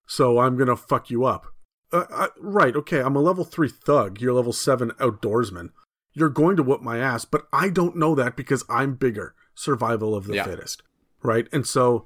[0.07, 1.47] So I'm going to fuck you up.
[1.91, 4.21] uh, I, right, okay, I'm a level three thug.
[4.21, 5.69] You're level seven outdoorsman.
[6.13, 9.35] You're going to whoop my ass, but I don't know that because I'm bigger.
[9.53, 10.43] Survival of the Yeah.
[10.45, 10.81] fittest,
[11.23, 11.47] right?
[11.51, 12.05] And so,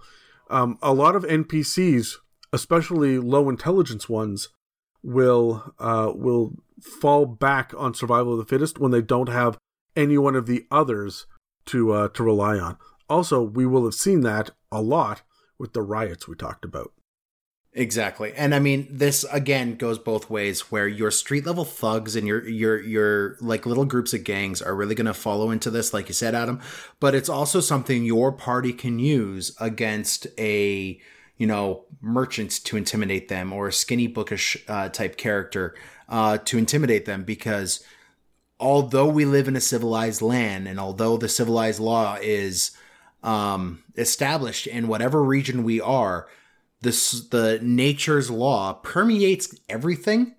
[0.50, 2.16] um, a lot of NPCs,
[2.52, 4.50] especially low intelligence ones,
[5.04, 9.58] will uh, will fall back on survival of the fittest when they don't have
[9.96, 11.26] any one of the others
[11.66, 12.78] to uh, to rely on.
[13.10, 15.22] Also, we will have seen that a lot
[15.60, 16.92] with the riots we talked about.
[17.74, 18.34] Exactly.
[18.34, 22.46] And I mean this again goes both ways where your street level thugs and your
[22.46, 26.10] your your like little groups of gangs are really going to follow into this like
[26.10, 26.60] you said Adam,
[27.00, 31.00] but it's also something your party can use against a
[31.42, 35.74] you know merchant to intimidate them or a skinny bookish uh, type character
[36.08, 37.84] uh, to intimidate them because
[38.60, 42.78] although we live in a civilized land and although the civilized law is
[43.24, 46.28] um, established in whatever region we are,
[46.82, 50.36] this the nature's law permeates everything,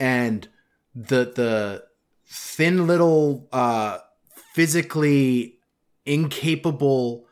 [0.00, 0.48] and
[0.92, 1.84] the the
[2.26, 3.98] thin little uh,
[4.54, 5.58] physically
[6.04, 7.28] incapable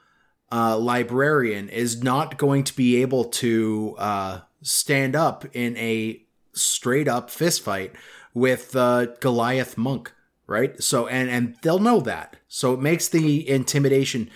[0.52, 7.08] uh, librarian is not going to be able to uh, stand up in a straight
[7.08, 7.92] up fist fight
[8.34, 10.12] with uh, Goliath monk,
[10.46, 10.80] right?
[10.82, 12.36] So and and they'll know that.
[12.48, 14.30] So it makes the intimidation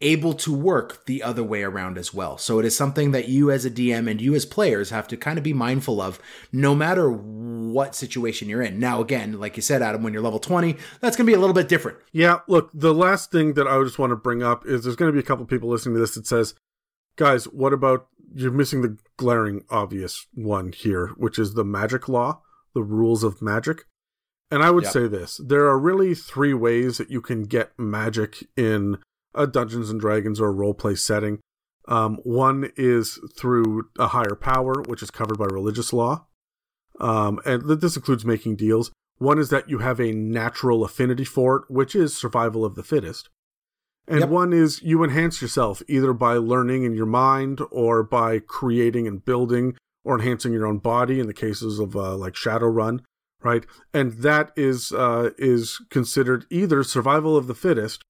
[0.00, 2.36] able to work the other way around as well.
[2.36, 5.16] So it is something that you as a DM and you as players have to
[5.16, 6.20] kind of be mindful of
[6.52, 8.78] no matter what situation you're in.
[8.78, 11.40] Now again, like you said Adam, when you're level 20, that's going to be a
[11.40, 11.98] little bit different.
[12.12, 15.08] Yeah, look, the last thing that I just want to bring up is there's going
[15.10, 16.54] to be a couple people listening to this that says,
[17.16, 22.42] guys, what about you're missing the glaring obvious one here, which is the magic law,
[22.74, 23.84] the rules of magic.
[24.50, 24.92] And I would Yep.
[24.92, 28.98] say this there are really three ways that you can get magic in
[29.34, 31.40] a Dungeons and Dragons or a roleplay setting.
[31.86, 36.26] Um, one is through a higher power, which is covered by religious law.
[37.00, 38.90] Um, and th- this includes making deals.
[39.18, 42.82] One is that you have a natural affinity for it, which is survival of the
[42.82, 43.28] fittest.
[44.06, 44.28] And Yep.
[44.28, 49.24] one is you enhance yourself either by learning in your mind or by creating and
[49.24, 53.00] building or enhancing your own body in the cases of uh, like Shadowrun,
[53.42, 53.64] right?
[53.94, 58.02] And that is uh, is considered either survival of the fittest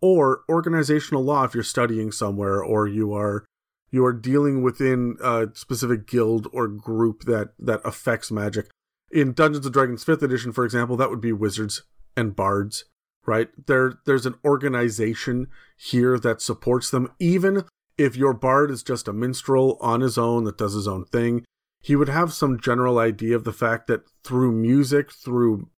[0.00, 3.44] or organizational law if you're studying somewhere or you are
[3.90, 8.68] you are dealing within a specific guild or group that that affects magic.
[9.10, 11.82] In Dungeons and Dragons 5th edition, for example, that would be wizards
[12.16, 12.84] and bards,
[13.26, 13.48] right?
[13.66, 17.64] There there's an organization here that supports them even
[17.96, 21.44] if your bard is just a minstrel on his own that does his own thing.
[21.80, 25.68] He would have some general idea of the fact that through music, through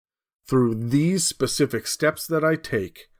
[0.46, 3.10] through these specific steps that I take,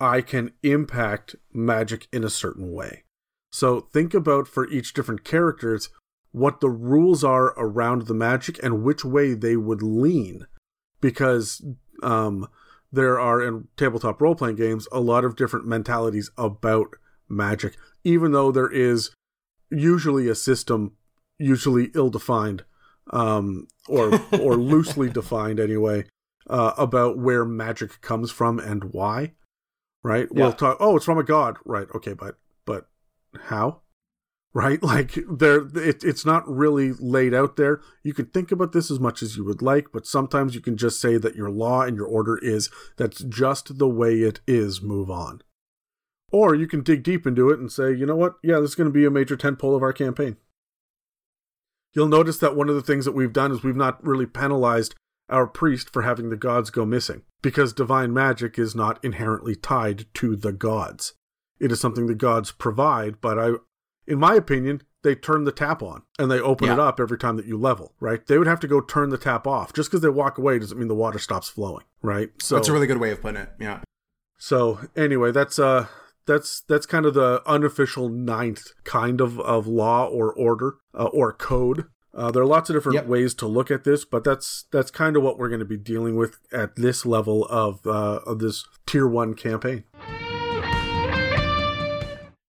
[0.00, 3.04] I can impact magic in a certain way.
[3.52, 5.90] So think about for each different characters
[6.32, 10.46] what the rules are around the magic and which way they would lean.
[11.00, 11.62] Because
[12.02, 12.48] um,
[12.92, 16.96] there are in tabletop role playing games a lot of different mentalities about
[17.28, 19.10] magic, even though there is
[19.70, 20.96] usually a system,
[21.38, 22.64] usually ill defined,
[23.12, 26.04] um, or or loosely defined anyway,
[26.48, 29.32] uh, about where magic comes from and why.
[30.02, 30.28] Right?
[30.30, 30.78] We'll talk.
[30.80, 31.58] Oh, it's from a god.
[31.64, 31.86] Right?
[31.94, 32.88] Okay, but but
[33.44, 33.82] how?
[34.52, 34.82] Right?
[34.82, 37.80] Like there, it, it's not really laid out there.
[38.02, 40.76] You can think about this as much as you would like, but sometimes you can
[40.76, 44.82] just say that your law and your order is that's just the way it is.
[44.82, 45.42] Move on.
[46.32, 48.38] Or you can dig deep into it and say, you know what?
[48.42, 50.36] Yeah, this is going to be a major tentpole of our campaign.
[51.92, 54.94] You'll notice that one of the things that we've done is we've not really penalized
[55.28, 60.06] our priest for having the gods go missing, because divine magic is not inherently tied
[60.14, 61.14] to the gods.
[61.58, 63.52] It is something the gods provide, but I,
[64.06, 67.36] in my opinion, they turn the tap on and they open it up every time
[67.36, 68.26] that you level, right?
[68.26, 69.72] They would have to go turn the tap off.
[69.72, 72.30] Just because they walk away doesn't mean the water stops flowing, right?
[72.42, 73.50] So That's a really good way of putting it.
[73.58, 73.80] Yeah.
[74.38, 75.86] so anyway, that's uh
[76.26, 81.32] that's that's kind of the unofficial ninth kind of of law or order uh, or
[81.32, 81.86] code.
[82.12, 83.06] Uh, there are lots of different Yep.
[83.06, 85.76] ways to look at this, but that's that's kind of what we're going to be
[85.76, 89.84] dealing with at this level of uh, of this tier one campaign.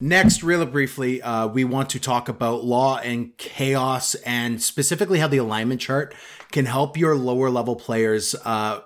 [0.03, 5.27] Next, really briefly, uh, we want to talk about law and chaos and specifically how
[5.27, 6.15] the alignment chart
[6.51, 8.79] can help your lower level players uh,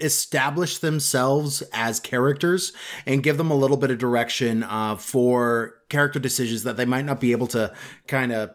[0.00, 2.72] establish themselves as characters
[3.06, 7.04] and give them a little bit of direction uh, for character decisions that they might
[7.04, 7.72] not be able to
[8.08, 8.50] kind of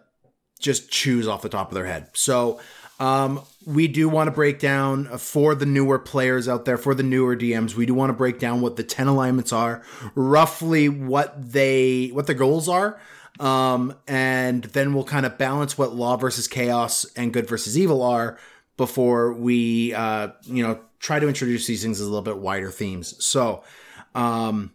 [0.59, 2.09] just choose off the top of their head.
[2.13, 2.59] So,
[2.99, 6.93] um, we do want to break down uh, for the newer players out there, for
[6.93, 7.73] the newer DMs.
[7.75, 9.83] We do want to break down what the ten alignments are,
[10.15, 12.99] roughly what they what the goals are,
[13.39, 18.03] Um, and then we'll kind of balance what law versus chaos and good versus evil
[18.03, 18.37] are
[18.75, 22.69] before we, uh, you know, try to introduce these things as a little bit wider
[22.71, 23.15] themes.
[23.23, 23.63] So,
[24.13, 24.73] um,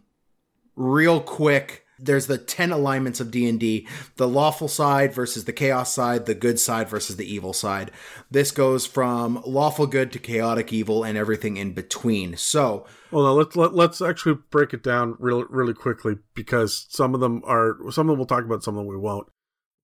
[0.75, 3.87] real quick, there's the 10 alignments of d&d
[4.17, 7.91] the lawful side versus the chaos side the good side versus the evil side.
[8.29, 12.35] This goes from lawful good to chaotic evil and everything in between.
[12.37, 17.21] So well let's let, let's actually break it down real really quickly because some of
[17.21, 19.27] them are some of them we'll talk about some of them we won't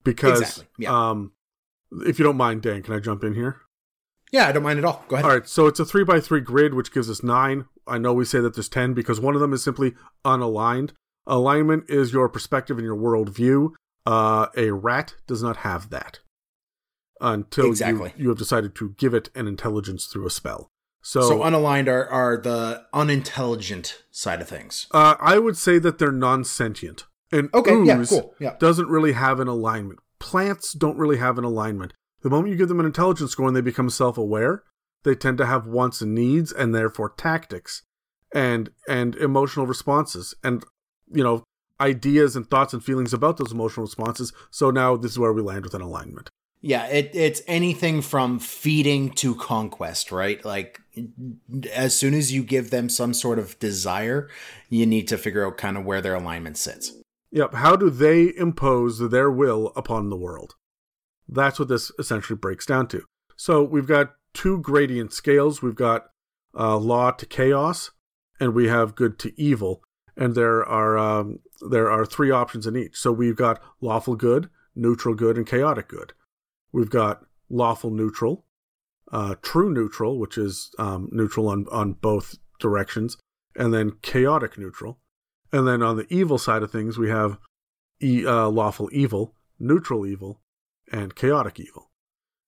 [0.03, 0.65] because exactly.
[0.79, 1.09] yeah.
[1.09, 1.31] um
[2.05, 3.61] if you don't mind dan can i jump in here?
[4.31, 5.03] Yeah i don't mind at all.
[5.07, 5.25] Go ahead.
[5.25, 7.65] All right so it's a three by three grid which gives us nine.
[7.87, 9.93] I know we say that there's 10 because one of them is simply
[10.23, 10.91] unaligned
[11.31, 13.69] Alignment is your perspective and your worldview.
[14.05, 16.19] Uh, a rat does not have that
[17.21, 18.13] until exactly.
[18.17, 20.67] you, you have decided to give it an intelligence through a spell.
[21.01, 24.87] So, so unaligned are, are the unintelligent side of things.
[24.91, 27.05] Uh, I would say that they're non sentient.
[27.31, 28.35] And okay, ooze yeah, cool.
[28.37, 28.55] yeah.
[28.59, 29.99] doesn't really have an alignment.
[30.19, 31.93] Plants don't really have an alignment.
[32.23, 34.63] The moment you give them an intelligence score and they become self aware,
[35.03, 37.83] they tend to have wants and needs and therefore tactics
[38.33, 40.35] and and emotional responses.
[40.43, 40.63] And
[41.13, 41.43] you know,
[41.79, 44.31] ideas and thoughts and feelings about those emotional responses.
[44.51, 46.29] So now this is where we land with an alignment.
[46.63, 50.43] Yeah, it, it's anything from feeding to conquest, right?
[50.45, 50.79] Like,
[51.73, 54.29] as soon as you give them some sort of desire,
[54.69, 56.93] you need to figure out kind of where their alignment sits.
[57.31, 57.55] Yep.
[57.55, 60.53] How do they impose their will upon the world?
[61.27, 63.05] That's what this essentially breaks down to.
[63.35, 65.63] So we've got two gradient scales.
[65.63, 66.09] We've got
[66.55, 67.89] uh, law to chaos,
[68.39, 69.81] and we have good to evil
[70.21, 71.39] and there are um,
[71.71, 72.95] there are three options in each.
[72.95, 76.13] So we've got lawful good, neutral good, and chaotic good.
[76.71, 78.45] We've got lawful neutral,
[79.11, 83.17] uh, true neutral, which is um, neutral on on both directions,
[83.55, 84.99] and then chaotic neutral.
[85.51, 87.39] And then on the evil side of things, we have
[87.99, 90.39] e- uh, lawful evil, neutral evil,
[90.91, 91.90] and chaotic evil.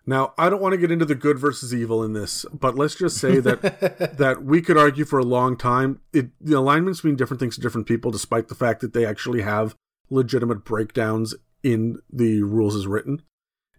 [0.05, 2.95] Now, I don't want to get into the good versus evil in this, but let's
[2.95, 3.61] just say that
[4.17, 6.01] that we could argue for a long time.
[6.11, 9.41] It, the alignments mean different things to different people, despite the fact that they actually
[9.43, 9.75] have
[10.09, 11.33] legitimate breakdowns
[11.63, 13.21] in the rules as written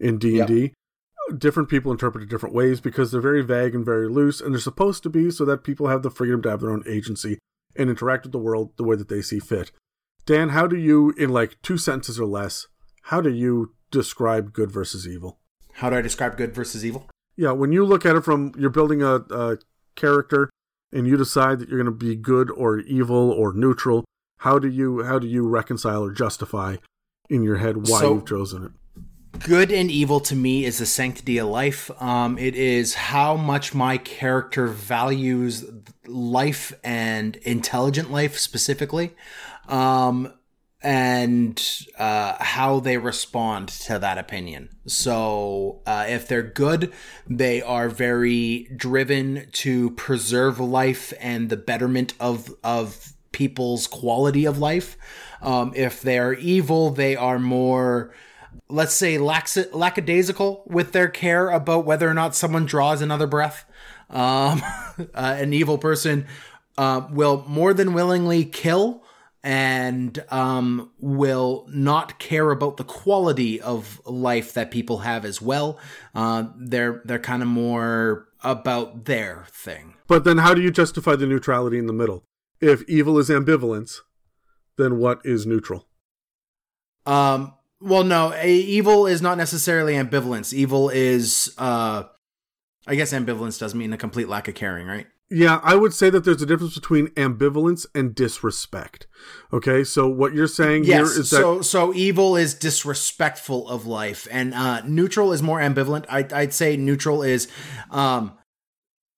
[0.00, 0.72] in D and D.
[1.36, 4.60] Different people interpret it different ways because they're very vague and very loose, and they're
[4.60, 7.38] supposed to be so that people have the freedom to have their own agency
[7.76, 9.72] and interact with the world the way that they see fit.
[10.26, 12.66] Dan, how do you, in like two sentences or less,
[13.04, 15.38] how do you describe good versus evil?
[15.74, 17.08] How do I describe good versus evil?
[17.36, 19.58] Yeah, when you look at it from you're building a, a
[19.96, 20.50] character
[20.92, 24.04] and you decide that you're going to be good or evil or neutral,
[24.38, 26.76] how do you how do you reconcile or justify
[27.28, 29.40] in your head why so, you've chosen it?
[29.40, 31.90] Good and evil to me is the sanctity of life.
[32.00, 35.64] Um, it is how much my character values
[36.06, 39.14] life and intelligent life specifically.
[39.68, 40.32] Um,
[40.84, 44.68] and uh, how they respond to that opinion.
[44.86, 46.92] So, uh, if they're good,
[47.26, 54.58] they are very driven to preserve life and the betterment of of people's quality of
[54.58, 54.96] life.
[55.42, 58.14] Um, if they're evil, they are more,
[58.68, 63.64] let's say, lax- lackadaisical with their care about whether or not someone draws another breath.
[64.10, 64.62] Um,
[64.98, 66.26] uh, an evil person
[66.76, 69.03] uh, will more than willingly kill
[69.44, 75.78] and um, will not care about the quality of life that people have as well.
[76.14, 79.94] Uh, they're they're kind of more about their thing.
[80.08, 82.24] But then, how do you justify the neutrality in the middle?
[82.60, 83.98] If evil is ambivalence,
[84.78, 85.86] then what is neutral?
[87.06, 87.52] Um.
[87.80, 90.54] Well, no, a, evil is not necessarily ambivalence.
[90.54, 92.04] Evil is, uh,
[92.86, 95.06] I guess, ambivalence does mean a complete lack of caring, right?
[95.34, 99.08] Yeah, I would say that there's a difference between ambivalence and disrespect.
[99.52, 103.84] Okay, so what you're saying yes, here is that so so evil is disrespectful of
[103.84, 106.04] life, and uh, neutral is more ambivalent.
[106.08, 107.48] I, I'd say neutral is,
[107.90, 108.38] um,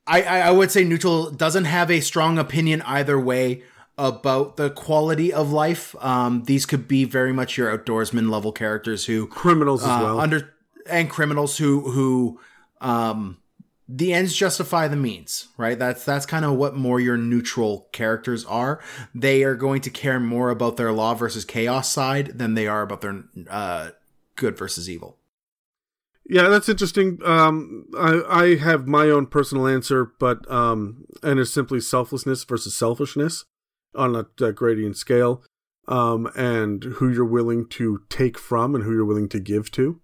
[0.07, 3.63] I I would say neutral doesn't have a strong opinion either way
[3.99, 5.95] about the quality of life.
[6.03, 10.21] Um, these could be very much your outdoorsman level characters who criminals as uh, well
[10.21, 10.55] under
[10.89, 12.41] and criminals who who
[12.81, 13.37] um
[13.89, 15.79] the ends justify the means, right?
[15.79, 18.81] That's that's kind of what more your neutral characters are.
[19.15, 22.83] They are going to care more about their law versus chaos side than they are
[22.83, 23.91] about their uh,
[24.35, 25.19] good versus evil.
[26.29, 27.21] Yeah, that's interesting.
[27.25, 32.77] Um, I, I have my own personal answer, but um, and it's simply selflessness versus
[32.77, 33.45] selfishness
[33.95, 35.45] on a, a gradient scale,
[35.87, 40.01] um, and who you're willing to take from and who you're willing to give to,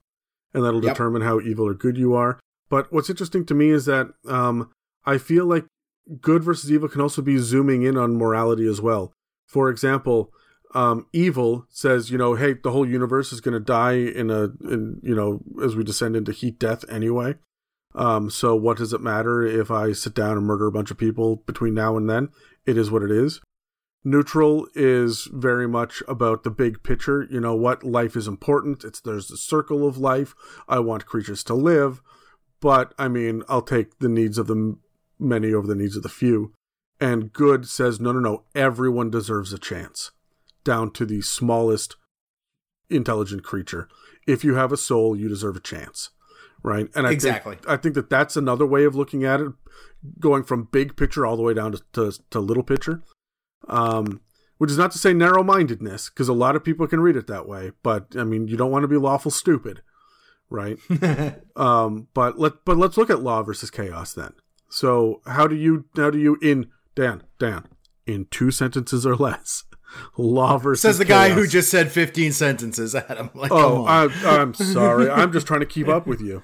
[0.54, 0.94] and that'll yep.
[0.94, 2.38] determine how evil or good you are.
[2.72, 4.70] But what's interesting to me is that um,
[5.04, 5.66] I feel like
[6.20, 9.12] good versus evil can also be zooming in on morality as well.
[9.46, 10.32] For example,
[10.74, 14.42] Um, evil says, you know, hey, the whole universe is going to die in a,
[14.72, 15.30] in you know,
[15.62, 17.30] as we descend into heat death anyway.
[17.94, 20.96] Um, so what does it matter if I sit down and murder a bunch of
[20.96, 22.30] people between now and then?
[22.64, 23.42] It is what it is.
[24.02, 27.28] Neutral is very much about the big picture.
[27.30, 27.84] You know what?
[27.84, 28.82] Life is important.
[28.82, 30.34] It's there's a circle of life.
[30.66, 32.00] I want creatures to live,
[32.62, 34.78] but I mean, I'll take the needs of the
[35.18, 36.54] many over the needs of the few.
[36.98, 38.44] And good says, no, no, no.
[38.54, 40.12] Everyone deserves a chance,
[40.64, 41.96] down to the smallest
[42.88, 43.88] intelligent creature.
[44.26, 46.10] If you have a soul, you deserve a chance,
[46.62, 46.88] right?
[46.94, 47.56] And I exactly.
[47.56, 49.52] Think, I think that that's another way of looking at it,
[50.18, 53.02] going from big picture all the way down to to, to little picture
[53.68, 54.20] um,
[54.58, 57.26] which is not to say narrow mindedness, because a lot of people can read it
[57.26, 57.72] that way.
[57.82, 59.82] But I mean, you don't want to be lawful stupid,
[60.52, 60.78] right?
[61.56, 64.34] um, but let but let's look at law versus chaos then.
[64.68, 67.64] So how do you how do you in Dan Dan
[68.06, 69.64] in two sentences or less?
[70.16, 71.28] Law versus says the chaos.
[71.28, 72.94] guy who just said fifteen sentences.
[72.94, 75.10] Adam, like, oh, I, I'm sorry.
[75.10, 76.42] I'm just trying to keep up with you.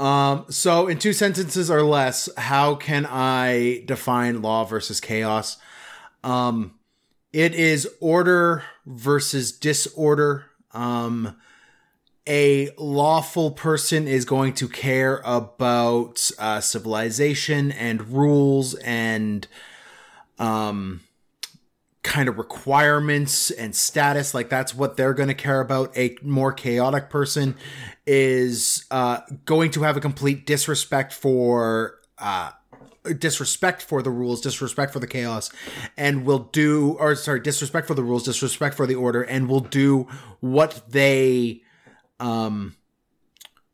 [0.00, 5.56] Um, so in two sentences or less, how can I define law versus chaos?
[6.24, 6.78] Um,
[7.32, 10.46] it is order versus disorder.
[10.72, 11.36] Um,
[12.26, 19.46] a lawful person is going to care about uh, civilization and rules and
[20.38, 21.00] um,
[22.02, 24.34] kind of requirements and status.
[24.34, 25.96] Like that's what they're going to care about.
[25.96, 27.56] A more chaotic person
[28.06, 32.50] is uh, going to have a complete disrespect for uh,
[33.18, 35.50] disrespect for the rules, disrespect for the chaos,
[35.96, 39.60] and will do, or sorry, disrespect for the rules, disrespect for the order, and will
[39.60, 40.08] do
[40.40, 41.62] what they
[42.20, 42.76] um,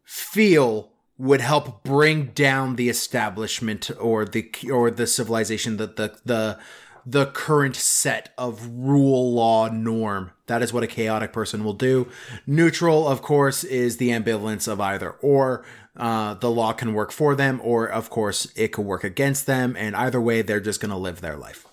[0.04, 6.58] feel would help bring down the establishment or the or the civilization that the the
[7.04, 12.08] the current set of rule law norm that is what a chaotic person will do
[12.46, 15.64] neutral of course is the ambivalence of either or
[15.96, 19.76] uh, the law can work for them, or of course, it could work against them.
[19.76, 21.66] And either way, they're just going to live their life.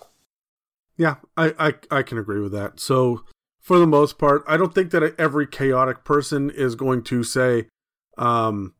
[0.98, 2.80] Yeah, I, I I can agree with that.
[2.80, 3.24] So
[3.70, 7.68] for the most part, I don't think that every chaotic person is going to say,
[8.18, 8.74] um,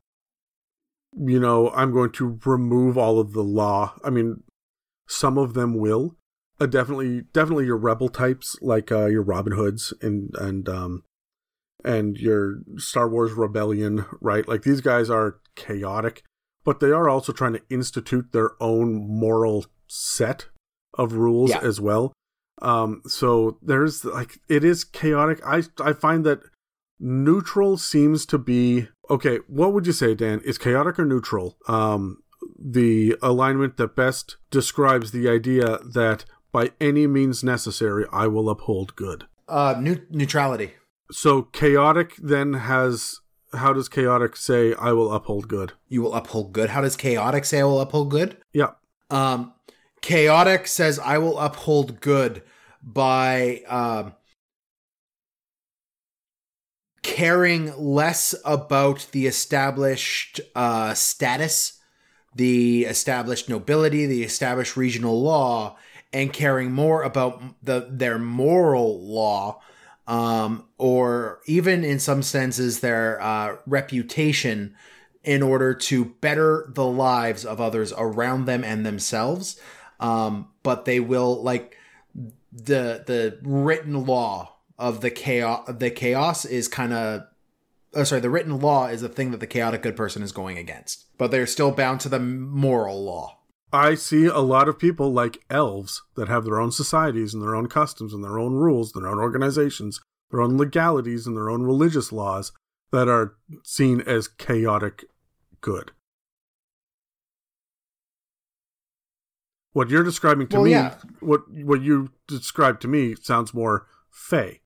[1.16, 3.94] you know, I'm going to remove all of the law.
[4.04, 4.42] I mean,
[5.08, 6.18] some of them will.
[6.60, 11.04] Uh, definitely, definitely your rebel types like uh, your Robin Hoods and and um,
[11.86, 14.48] and your Star Wars Rebellion, right?
[14.48, 16.24] Like these guys are chaotic,
[16.64, 20.48] but they are also trying to institute their own moral set
[20.96, 21.60] of rules yeah.
[21.62, 22.12] as well.
[22.62, 25.40] Um, so there's like it is chaotic.
[25.46, 26.42] I I find that
[27.00, 29.38] neutral seems to be okay.
[29.48, 30.42] What would you say, Dan?
[30.44, 31.58] Is chaotic or neutral?
[31.68, 32.22] Um,
[32.58, 38.96] the alignment that best describes the idea that by any means necessary, I will uphold
[38.96, 39.26] good.
[39.48, 40.74] Uh, new- neutrality.
[41.12, 43.20] So chaotic then has
[43.54, 45.74] how does chaotic say I will uphold good?
[45.88, 46.70] You will uphold good.
[46.70, 48.38] How does chaotic say I will uphold good?
[48.54, 48.72] Yeah.
[49.10, 49.54] Um
[50.02, 52.44] chaotic says I will uphold good
[52.82, 54.14] by um
[57.02, 61.80] caring less about the established uh status,
[62.36, 65.78] the established nobility, the established regional law
[66.12, 69.62] and caring more about the their moral law
[70.08, 74.76] um, or even in some senses their uh, reputation
[75.24, 79.60] in order to better the lives of others around them and themselves.
[80.00, 81.76] Um, but they will like
[82.52, 85.70] the the written law of the chaos.
[85.70, 87.24] The chaos is kind of
[87.94, 88.22] oh, sorry.
[88.22, 91.32] The written law is the thing that the chaotic good person is going against, but
[91.32, 93.40] they're still bound to the moral law.
[93.72, 97.56] I see a lot of people like elves that have their own societies and their
[97.56, 101.62] own customs and their own rules, their own organizations, their own legalities and their own
[101.62, 102.52] religious laws
[102.92, 105.06] that are seen as chaotic
[105.62, 105.92] good.
[109.74, 110.96] What you're describing to well, me, yeah.
[111.20, 114.62] what what you described to me sounds more fey.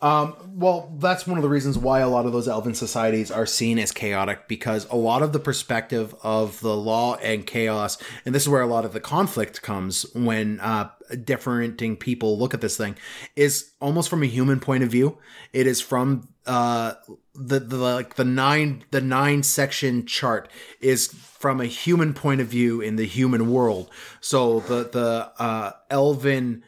[0.00, 3.46] Um, well, that's one of the reasons why a lot of those elven societies are
[3.46, 8.32] seen as chaotic because a lot of the perspective of the law and chaos, and
[8.32, 10.90] this is where a lot of the conflict comes when uh,
[11.24, 12.96] differing people look at this thing,
[13.34, 15.18] is almost from a human point of view.
[15.52, 16.94] It is from uh,
[17.34, 22.48] the the like the nine the nine section chart is from a human point of
[22.48, 23.90] view in the human world.
[24.20, 26.64] So the the uh, elven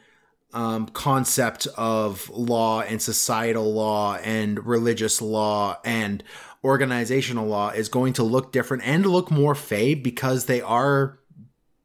[0.53, 6.23] um, concept of law and societal law and religious law and
[6.63, 11.19] organizational law is going to look different and look more fey because they are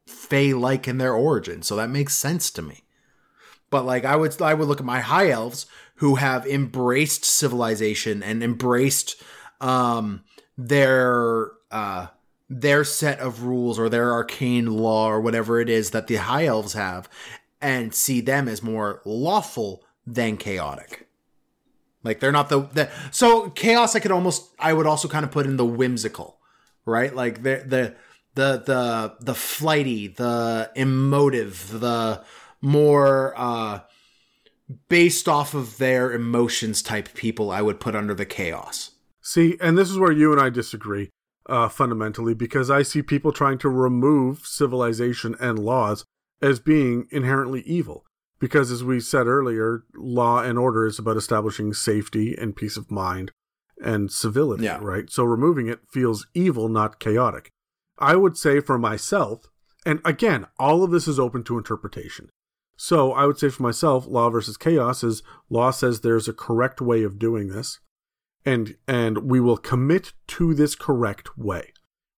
[0.07, 1.63] fey like in their origin.
[1.63, 2.85] So that makes sense to me.
[3.71, 5.67] but like I would I would look at my high elves
[5.97, 9.23] who have embraced civilization and embraced
[9.61, 10.23] um
[10.59, 12.07] their uh
[12.49, 16.47] their set of rules or their arcane law or whatever it is that the high
[16.47, 17.09] elves have
[17.61, 21.09] and see them as more lawful than chaotic.
[22.05, 25.33] Like they're not the, the so chaos I could almost I would also kind of
[25.33, 26.39] put in the whimsical,
[26.85, 27.13] right?
[27.13, 27.97] Like the the
[28.35, 32.23] the the the flighty, the emotive, the
[32.61, 33.81] more uh
[34.89, 38.93] based off of their emotions type people I would put under the chaos.
[39.21, 41.11] See, and this is where you and I disagree
[41.49, 46.05] uh, fundamentally because I see people trying to remove civilization and laws
[46.43, 48.05] as being inherently evil.
[48.39, 52.91] Because as we said earlier, law and order is about establishing safety and peace of
[52.91, 53.33] mind
[53.83, 54.79] and civility, Yeah.
[54.83, 55.11] right?
[55.11, 57.51] So removing it feels evil, not chaotic.
[57.99, 59.47] I would say for myself,
[59.87, 62.29] and again, all of this is open to interpretation.
[62.77, 66.81] So I would say for myself, law versus chaos is law says there's a correct
[66.81, 67.81] way of doing this,
[68.45, 71.73] and and we will commit to this correct way.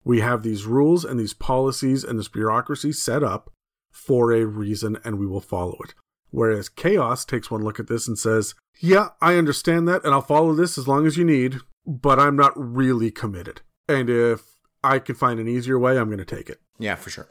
[0.04, 3.52] We have these rules and these policies and this bureaucracy set up
[3.90, 5.94] for a reason, and we will follow it.
[6.30, 10.22] Whereas chaos takes one look at this and says, "Yeah, I understand that, and I'll
[10.22, 13.62] follow this as long as you need, but I'm not really committed.
[13.88, 14.42] And if
[14.82, 17.28] I can find an easier way, I'm going to take it." Yeah, for sure.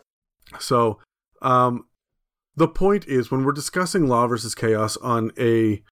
[0.59, 0.99] So,
[1.41, 1.85] um,
[2.57, 5.83] the point is when we're discussing law versus chaos on a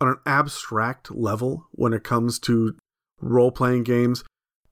[0.00, 2.76] on an abstract level when it comes to
[3.20, 4.24] role playing games,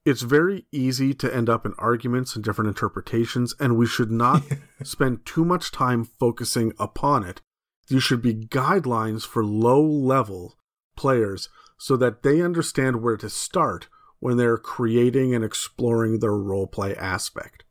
[0.05, 4.42] it's very easy to end up in arguments and different interpretations, and we should not
[4.82, 7.40] spend too much time focusing upon it.
[7.88, 10.57] These should be guidelines for low level
[10.96, 11.48] players
[11.78, 13.88] so that they understand where to start
[14.20, 17.64] when they're creating and exploring their role play aspect.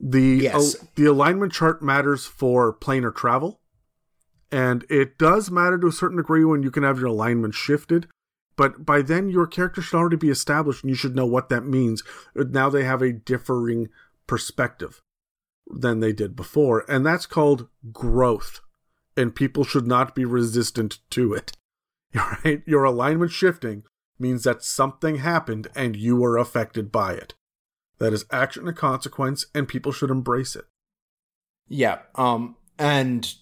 [0.00, 0.76] The Yes.
[0.94, 3.60] the alignment chart matters for planar travel,
[4.50, 8.08] and it does matter to a certain degree when you can have your alignment shifted.
[8.56, 11.64] But by then, your character should already be established, and you should know what that
[11.64, 12.02] means.
[12.38, 13.88] Uh, now they have a differing
[14.26, 15.00] perspective
[15.70, 18.60] than they did before, and that's called growth.
[19.16, 21.52] And people should not be resistant to it.
[22.14, 22.62] Right?
[22.66, 23.84] Your alignment shifting
[24.18, 27.34] means that something happened and you were affected by it.
[28.00, 30.64] That is action and consequence, and people should embrace it.
[31.68, 31.98] Yeah.
[32.14, 33.32] Um and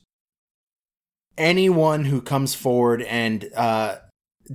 [1.38, 3.96] anyone who comes forward and uh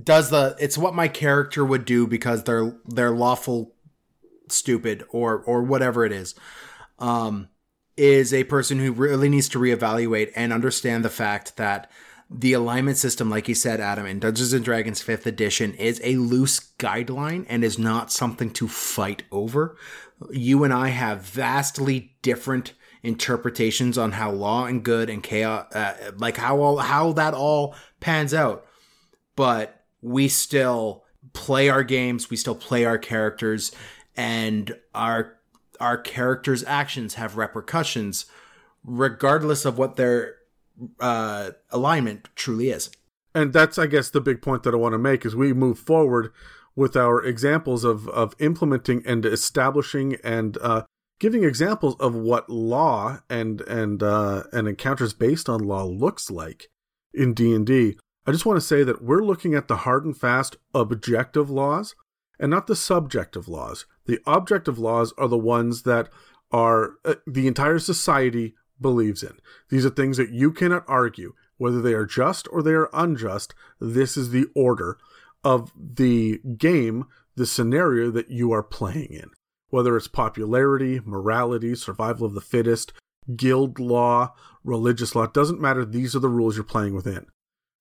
[0.00, 3.74] does the it's what my character would do because they're they're lawful
[4.48, 6.34] stupid or or whatever it is.
[6.98, 7.48] Um
[7.96, 11.90] is a person who really needs to reevaluate and understand the fact that
[12.30, 16.16] the alignment system, like you said, Adam, in Dungeons and Dragons 5th edition, is a
[16.16, 19.76] loose guideline and is not something to fight over.
[20.30, 22.72] You and I have vastly different
[23.02, 27.74] interpretations on how law and good and chaos, uh, like how all how that all
[28.00, 28.64] pans out.
[29.36, 31.04] But we still
[31.34, 33.72] play our games, we still play our characters,
[34.16, 35.36] and our
[35.80, 38.26] our characters' actions have repercussions,
[38.82, 40.36] regardless of what their
[41.00, 42.90] uh, alignment truly is.
[43.34, 45.78] and that's i guess the big point that i want to make is we move
[45.78, 46.32] forward
[46.76, 50.82] with our examples of of implementing and establishing and uh
[51.20, 56.68] giving examples of what law and and uh and encounters based on law looks like
[57.12, 57.96] in d&d
[58.26, 61.94] i just want to say that we're looking at the hard and fast objective laws
[62.38, 66.08] and not the subjective laws the objective laws are the ones that
[66.50, 68.54] are uh, the entire society
[68.84, 69.36] believes in
[69.70, 73.54] these are things that you cannot argue whether they are just or they are unjust,
[73.80, 74.98] this is the order
[75.42, 77.06] of the game,
[77.36, 79.30] the scenario that you are playing in.
[79.68, 82.92] Whether it's popularity, morality, survival of the fittest,
[83.36, 85.84] guild law, religious law, doesn't matter.
[85.84, 87.26] These are the rules you're playing within.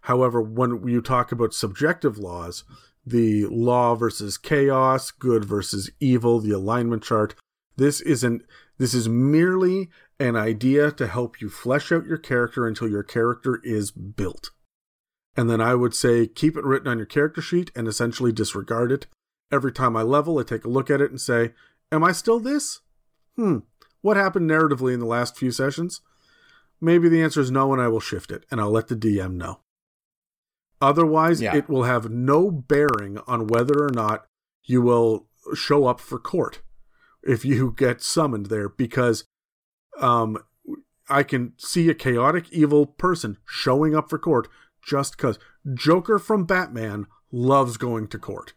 [0.01, 2.63] However, when you talk about subjective laws,
[3.05, 7.35] the law versus chaos, good versus evil, the alignment chart,
[7.75, 8.43] this isn't
[8.77, 13.59] this is merely an idea to help you flesh out your character until your character
[13.63, 14.51] is built.
[15.35, 18.91] And then I would say keep it written on your character sheet and essentially disregard
[18.91, 19.07] it.
[19.51, 21.53] Every time I level, I take a look at it and say,
[21.91, 22.81] Am I still this?
[23.35, 23.59] Hmm,
[24.01, 26.01] what happened narratively in the last few sessions?
[26.81, 29.33] Maybe the answer is no, and I will shift it, and I'll let the DM
[29.35, 29.59] know.
[30.81, 31.55] Otherwise, Yeah.
[31.55, 34.25] it will have no bearing on whether or not
[34.63, 36.61] you will show up for court
[37.25, 39.25] if you get summoned there because
[39.99, 40.37] um
[41.09, 44.47] I can see a chaotic evil person showing up for court
[44.85, 45.39] just cuz
[45.73, 48.53] Joker from Batman loves going to court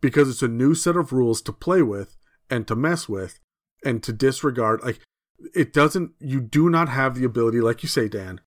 [0.00, 2.16] because it's a new set of rules to play with
[2.50, 3.40] and to mess with
[3.84, 5.00] and to disregard like
[5.54, 8.40] it doesn't you do not have the ability like you say Dan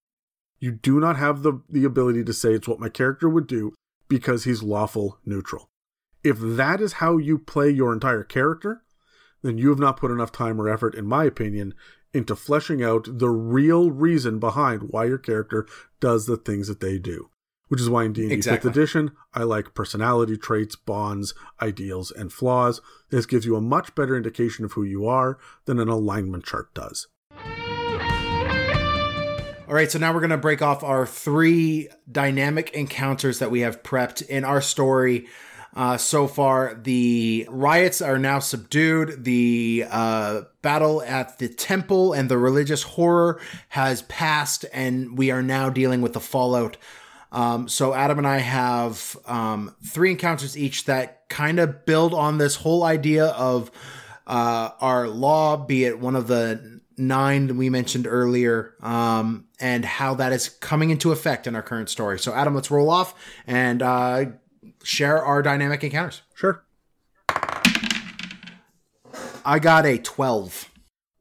[0.60, 3.74] You do not have the, the ability to say it's what my character would do
[4.08, 5.70] because he's lawful neutral.
[6.24, 8.84] If that is how you play your entire character,
[9.42, 11.74] then you have not put enough time or effort, in my opinion,
[12.14, 15.68] into fleshing out the real reason behind why your character
[16.00, 17.30] does the things that they do.
[17.68, 18.70] Which is why in D&D exactly.
[18.70, 22.82] 5th edition, I like personality traits, bonds, ideals, and flaws.
[23.10, 26.74] This gives you a much better indication of who you are than an alignment chart
[26.74, 27.08] does.
[29.68, 33.60] All right, so now we're going to break off our three dynamic encounters that we
[33.60, 35.28] have prepped in our story.
[35.76, 39.24] Uh, so far, the riots are now subdued.
[39.24, 43.40] The uh, battle at the temple and the religious horror
[43.70, 46.78] has passed, and we are now dealing with the fallout.
[47.32, 52.38] Um, so Adam and I have um, three encounters each that kind of build on
[52.38, 53.70] this whole idea of
[54.26, 60.16] uh, our law, be it one of the nine we mentioned earlier, um, and how
[60.16, 62.18] that is coming into effect in our current story.
[62.18, 63.14] So, Adam, let's roll off
[63.46, 64.26] and uh,
[64.88, 66.22] share our dynamic encounters.
[66.34, 66.64] Sure.
[69.46, 70.70] I got a 12.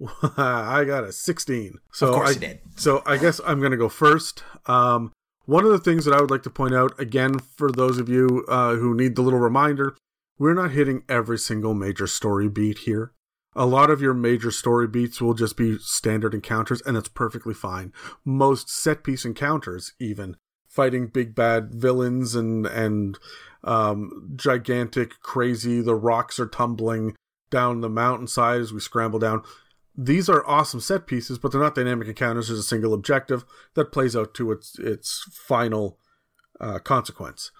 [0.36, 1.78] I got a 16.
[1.92, 2.60] So of course I, you did.
[2.76, 4.42] So I guess I'm going to go first.
[4.66, 5.12] Um,
[5.44, 8.08] one of the things that I would like to point out, again, for those of
[8.08, 9.96] you uh, who need the little reminder,
[10.38, 13.12] we're not hitting every single major story beat here
[13.56, 17.54] a lot of your major story beats will just be standard encounters, and that's perfectly
[17.54, 17.92] fine.
[18.24, 20.36] Most set piece encounters, even
[20.76, 23.18] fighting big bad villains and and
[23.64, 25.80] um, gigantic, crazy.
[25.80, 27.16] The rocks are tumbling
[27.50, 29.42] down the mountainside as we scramble down.
[29.96, 32.48] These are awesome set pieces, but they're not dynamic encounters.
[32.48, 35.98] There's a single objective that plays out to its its final
[36.60, 37.50] uh, consequence.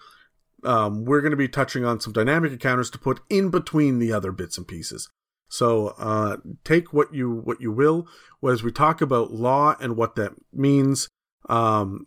[0.63, 4.13] Um, we're going to be touching on some dynamic encounters to put in between the
[4.13, 5.09] other bits and pieces.
[5.49, 8.07] So uh, take what you what you will.
[8.47, 11.09] As we talk about law and what that means,
[11.49, 12.05] um,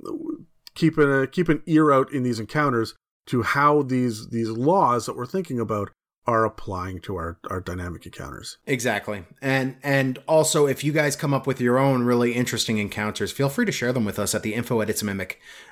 [0.81, 2.95] keep a keep an ear out in these encounters
[3.26, 5.91] to how these these laws that we're thinking about
[6.26, 8.59] are applying to our, our dynamic encounters.
[8.66, 9.24] Exactly.
[9.41, 13.49] And and also if you guys come up with your own really interesting encounters, feel
[13.49, 15.03] free to share them with us at the info at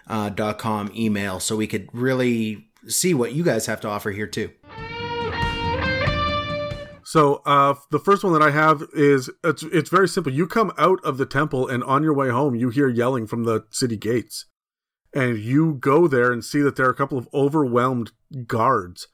[0.07, 4.11] uh, dot com email so we could really see what you guys have to offer
[4.11, 4.51] here too.
[7.05, 10.33] So uh, the first one that I have is it's it's very simple.
[10.33, 13.45] You come out of the temple, and on your way home, you hear yelling from
[13.45, 14.47] the city gates,
[15.15, 18.13] and you go there and see that there are a couple of overwhelmed
[18.47, 19.09] guards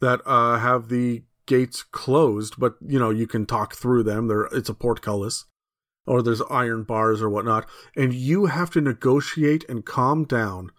[0.00, 4.28] that uh, have the gates closed, but you know you can talk through them.
[4.28, 5.46] There, it's a portcullis,
[6.06, 10.70] or there's iron bars or whatnot, and you have to negotiate and calm down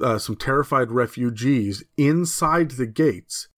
[0.00, 3.48] uh, some terrified refugees inside the gates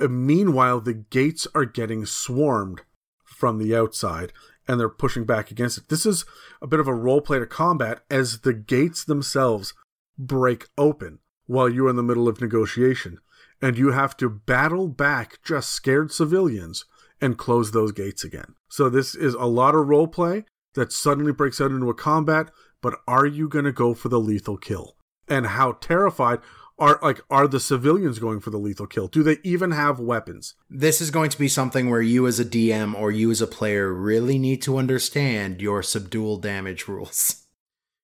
[0.00, 2.82] uh, meanwhile, the gates are getting swarmed
[3.24, 4.32] from the outside
[4.70, 5.88] and they're pushing back against it.
[5.88, 6.24] This is
[6.62, 9.74] a bit of a role play to combat as the gates themselves
[10.16, 11.18] break open
[11.48, 13.18] while you're in the middle of negotiation.
[13.60, 16.84] And you have to battle back just scared civilians
[17.20, 18.54] and close those gates again.
[18.68, 20.44] So this is a lot of role play
[20.74, 24.20] that suddenly breaks out into a combat, but are you going to go for the
[24.20, 24.94] lethal kill?
[25.26, 26.38] And how terrified
[26.80, 29.06] are like are the civilians going for the lethal kill?
[29.06, 30.54] Do they even have weapons?
[30.68, 33.46] This is going to be something where you as a dm or you as a
[33.46, 37.46] player really need to understand your subdual damage rules.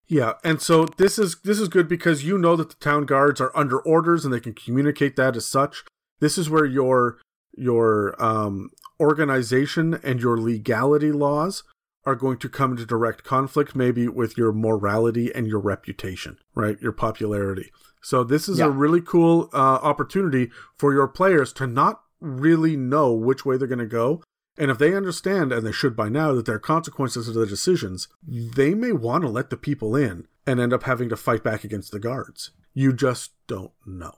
[0.07, 3.41] Yeah and so this is this is good because you know that the town guards
[3.41, 5.85] are under orders and they can communicate that as such.
[6.20, 7.18] This is where your
[7.57, 8.70] your um
[9.01, 11.64] organization and your legality laws
[12.05, 16.81] are going to come into direct conflict maybe with your morality and your reputation right?
[16.81, 17.72] Your popularity
[18.07, 18.66] so this is yeah.
[18.66, 23.66] a really cool uh, opportunity for your players to not really know which way they're
[23.66, 24.22] going to go.
[24.57, 27.46] And if they understand, and they should by now, that there are consequences to their
[27.46, 31.42] decisions, they may want to let the people in and end up having to fight
[31.42, 32.52] back against the guards.
[32.74, 34.14] You just don't know.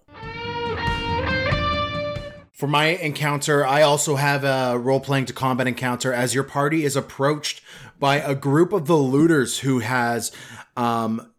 [2.52, 6.84] For my encounter, I also have a role playing to combat encounter as your party
[6.84, 7.62] is approached
[7.98, 10.30] by a group of the looters who has
[10.76, 11.32] um,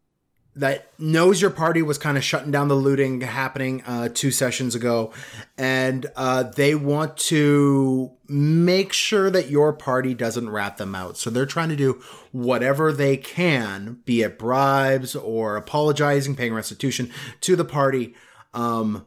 [0.55, 4.75] that knows your party was kind of shutting down the looting happening uh, two sessions
[4.75, 5.13] ago,
[5.57, 11.17] and uh, they want to make sure that your party doesn't rat them out.
[11.17, 17.11] So they're trying to do whatever they can, be it bribes or apologizing, paying restitution
[17.41, 18.15] to the party,
[18.53, 19.05] um,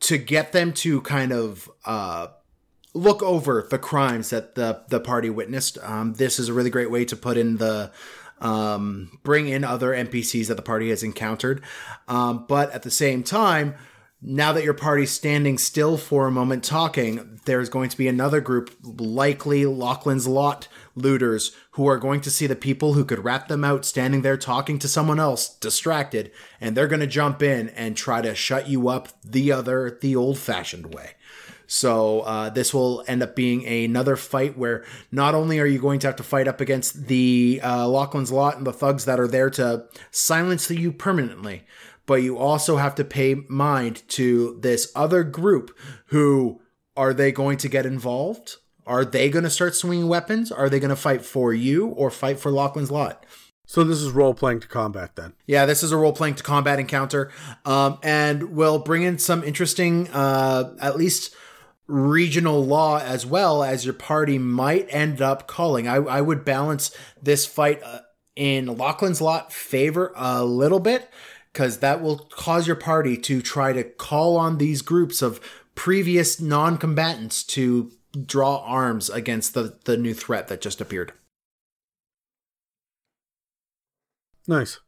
[0.00, 1.70] to get them to kind of.
[1.84, 2.28] Uh,
[2.96, 5.78] look over the crimes that the the party witnessed.
[5.82, 7.90] Um, this is a really great way to put in the
[8.44, 11.62] um, bring in other NPCs that the party has encountered.
[12.06, 13.74] Um, but at the same time,
[14.26, 18.40] now that your party's standing still for a moment talking, there's going to be another
[18.40, 23.48] group, likely Lachlan's Lot looters, who are going to see the people who could rat
[23.48, 26.30] them out standing there talking to someone else, distracted,
[26.60, 30.16] and they're going to jump in and try to shut you up the other, the
[30.16, 31.12] old fashioned way.
[31.74, 35.98] So uh, this will end up being another fight where not only are you going
[35.98, 39.26] to have to fight up against the uh, Lachlan's Lot and the thugs that are
[39.26, 41.64] there to silence you permanently,
[42.06, 46.60] but you also have to pay mind to this other group who
[46.96, 48.58] are they going to get involved?
[48.86, 50.52] Are they going to start swinging weapons?
[50.52, 53.26] Are they going to fight for you or fight for Lachlan's Lot?
[53.66, 55.32] So this is role playing to combat then.
[55.44, 57.32] Yeah, this is a role playing to combat encounter,
[57.64, 61.34] um, and will bring in some interesting, uh, at least
[61.86, 65.86] regional law as well as your party might end up calling.
[65.86, 68.00] I, I would balance this fight uh,
[68.36, 71.10] in Lachlan's lot favor a little bit
[71.52, 75.40] because that will cause your party to try to call on these groups of
[75.74, 77.92] previous non-combatants to
[78.26, 81.12] draw arms against the, the new threat that just appeared.
[84.46, 84.80] Nice.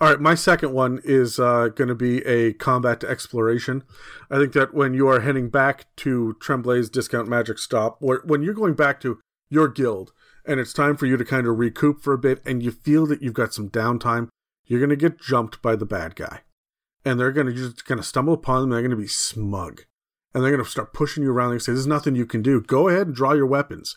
[0.00, 3.82] All right, my second one is uh, going to be a combat to exploration.
[4.30, 8.42] I think that when you are heading back to Tremblay's discount magic stop, or when
[8.42, 9.18] you're going back to
[9.50, 10.12] your guild,
[10.44, 13.06] and it's time for you to kind of recoup for a bit, and you feel
[13.06, 14.28] that you've got some downtime,
[14.66, 16.42] you're going to get jumped by the bad guy.
[17.04, 19.82] And they're going to just kind of stumble upon them, they're going to be smug.
[20.32, 22.60] And they're going to start pushing you around and say, There's nothing you can do.
[22.60, 23.96] Go ahead and draw your weapons.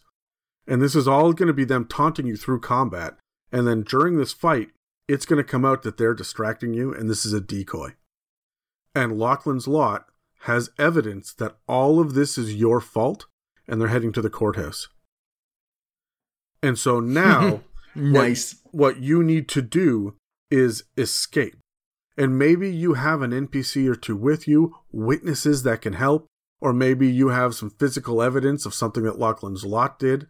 [0.66, 3.18] And this is all going to be them taunting you through combat.
[3.52, 4.70] And then during this fight,
[5.08, 7.96] it's going to come out that they're distracting you and this is a decoy.
[8.94, 10.06] And Lachlan's Lot
[10.42, 13.26] has evidence that all of this is your fault
[13.68, 14.88] and they're heading to the courthouse.
[16.64, 17.62] And so now,
[17.96, 18.56] nice.
[18.72, 20.16] What, what you need to do
[20.50, 21.58] is escape.
[22.18, 26.28] And maybe you have an NPC or two with you, witnesses that can help,
[26.60, 30.28] or maybe you have some physical evidence of something that Lachlan's Lot did,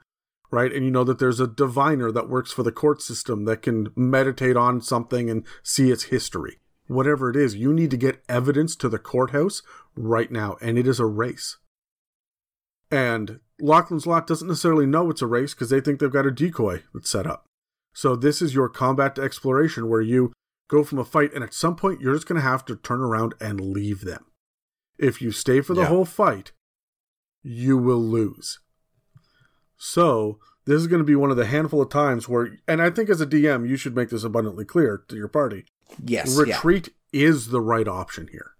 [0.51, 0.71] right?
[0.71, 3.91] And you know that there's a diviner that works for the court system that can
[3.95, 6.59] meditate on something and see its history.
[6.87, 9.61] Whatever it is, you need to get evidence to the courthouse
[9.95, 11.57] right now, and it is a race.
[12.91, 16.31] And Lachlan's Lot doesn't necessarily know it's a race because they think they've got a
[16.31, 17.45] decoy that's set up.
[17.93, 20.33] So this is your combat exploration where you
[20.69, 23.01] go from a fight, and at some point you're just going to have to turn
[23.01, 24.25] around and leave them.
[24.97, 25.87] If you stay for the yeah.
[25.87, 26.51] whole fight,
[27.41, 28.59] you will lose.
[29.83, 32.91] So this is going to be one of the handful of times where, and I
[32.91, 35.65] think as a DM, you should make this abundantly clear to your party.
[36.05, 37.23] Yes, retreat yeah.
[37.23, 38.51] is the right option here.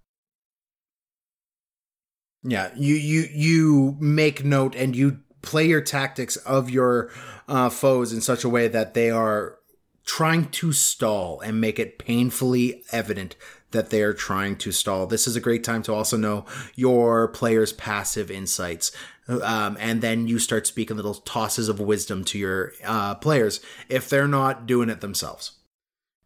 [2.42, 7.12] Yeah, you you you make note and you play your tactics of your
[7.48, 9.60] uh, foes in such a way that they are
[10.04, 13.36] trying to stall and make it painfully evident
[13.72, 15.06] that they are trying to stall.
[15.06, 16.46] This is a great time to also know
[16.76, 18.92] your player's passive insights.
[19.32, 24.10] Um, and then you start speaking little tosses of wisdom to your uh, players if
[24.10, 25.54] they're not doing it themselves.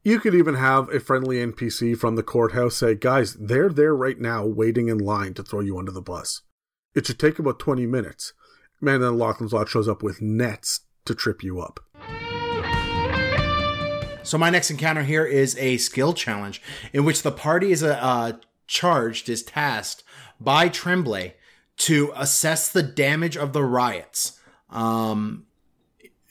[0.04, 4.20] You could even have a friendly NPC from the courthouse say, guys, they're there right
[4.20, 6.42] now waiting in line to throw you under the bus.
[6.94, 8.34] It should take about 20 minutes.
[8.80, 11.80] Man, then Lachlan's Lot shows up with nets to trip you up.
[14.24, 16.62] So my next encounter here is a skill challenge
[16.94, 18.34] in which the party is uh,
[18.68, 20.04] charged, is tasked
[20.40, 21.36] by Tremblay
[21.78, 25.46] to assess the damage of the riots um,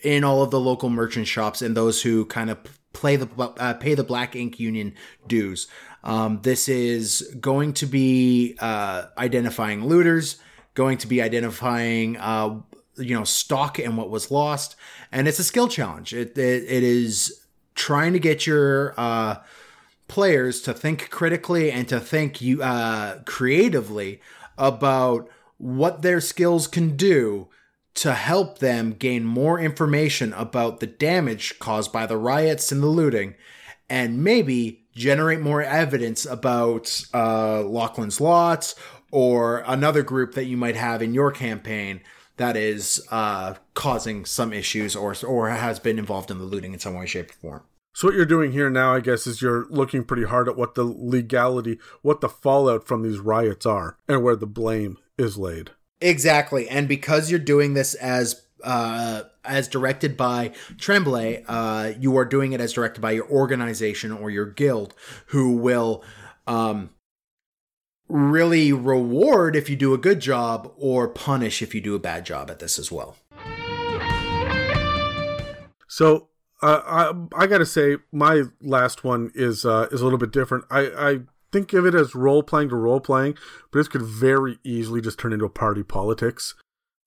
[0.03, 2.59] in all of the local merchant shops and those who kind of
[2.93, 3.29] play the
[3.59, 4.95] uh, pay the Black Ink Union
[5.27, 5.67] dues.
[6.03, 10.37] Um, this is going to be uh, identifying looters,
[10.75, 12.61] going to be identifying uh,
[12.97, 14.77] you know stock and what was lost,
[15.13, 16.15] and it's a skill challenge.
[16.15, 19.37] It it, it is trying to get your uh,
[20.09, 24.21] players to think critically and to think you uh, creatively
[24.57, 25.29] about
[25.59, 27.49] what their skills can do
[27.95, 32.89] to help them gain more information about the damage caused by the riots and the
[32.89, 33.35] looting,
[33.89, 38.75] and maybe generate more evidence about uh, Lachlan's Lots
[39.13, 42.01] or another group that you might have in your campaign
[42.37, 46.81] that is uh, causing some issues or or has been involved in the looting in
[46.81, 47.63] some way, shape, or form.
[47.93, 50.75] So what you're doing here now, I guess, is you're looking pretty hard at what
[50.75, 55.71] the legality, what the fallout from these riots are, and where the blame is laid.
[56.01, 62.25] Exactly, and because you're doing this as uh, as directed by Tremblay, uh, you are
[62.25, 64.95] doing it as directed by your organization or your guild,
[65.27, 66.03] who will
[66.47, 66.91] um,
[68.09, 72.25] really reward if you do a good job or punish if you do a bad
[72.25, 73.17] job at this as well.
[75.89, 76.29] So
[76.63, 80.65] Uh, I I gotta say, my last one is uh, is a little bit different.
[80.71, 81.21] I, I
[81.55, 83.35] think of it as role playing to role playing,
[83.71, 86.55] but this could very easily just turn into a party politics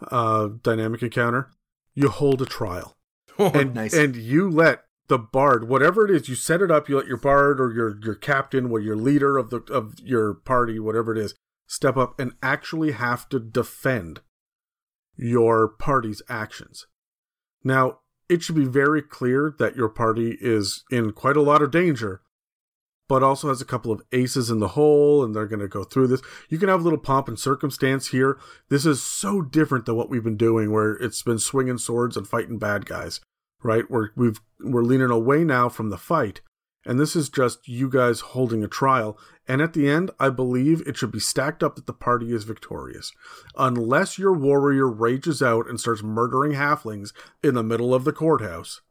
[0.10, 1.52] uh, dynamic encounter.
[1.94, 2.96] You hold a trial,
[3.40, 3.94] Oh, and nice.
[3.94, 6.90] and you let the bard, whatever it is, you set it up.
[6.90, 10.34] You let your bard or your your captain or your leader of the of your
[10.34, 11.34] party, whatever it is,
[11.68, 14.22] step up and actually have to defend
[15.16, 16.88] your party's actions.
[17.64, 21.72] Now, it should be very clear that your party is in quite a lot of
[21.72, 22.22] danger,
[23.08, 25.84] but also has a couple of aces in the hole and they're going to go
[25.84, 26.22] through this.
[26.50, 28.38] You can have a little pomp and circumstance here.
[28.70, 32.28] This is so different than what we've been doing where it's been swinging swords and
[32.28, 33.22] fighting bad guys,
[33.64, 33.90] right?
[33.90, 36.42] We're, we've, we're leaning away now from the fight.
[36.86, 39.20] And this is just you guys holding a trial.
[39.46, 42.46] And at the end, I believe it should be stacked up that the party is
[42.46, 43.12] victorious.
[43.58, 47.12] Unless your warrior rages out and starts murdering halflings
[47.44, 48.82] in the middle of the courthouse,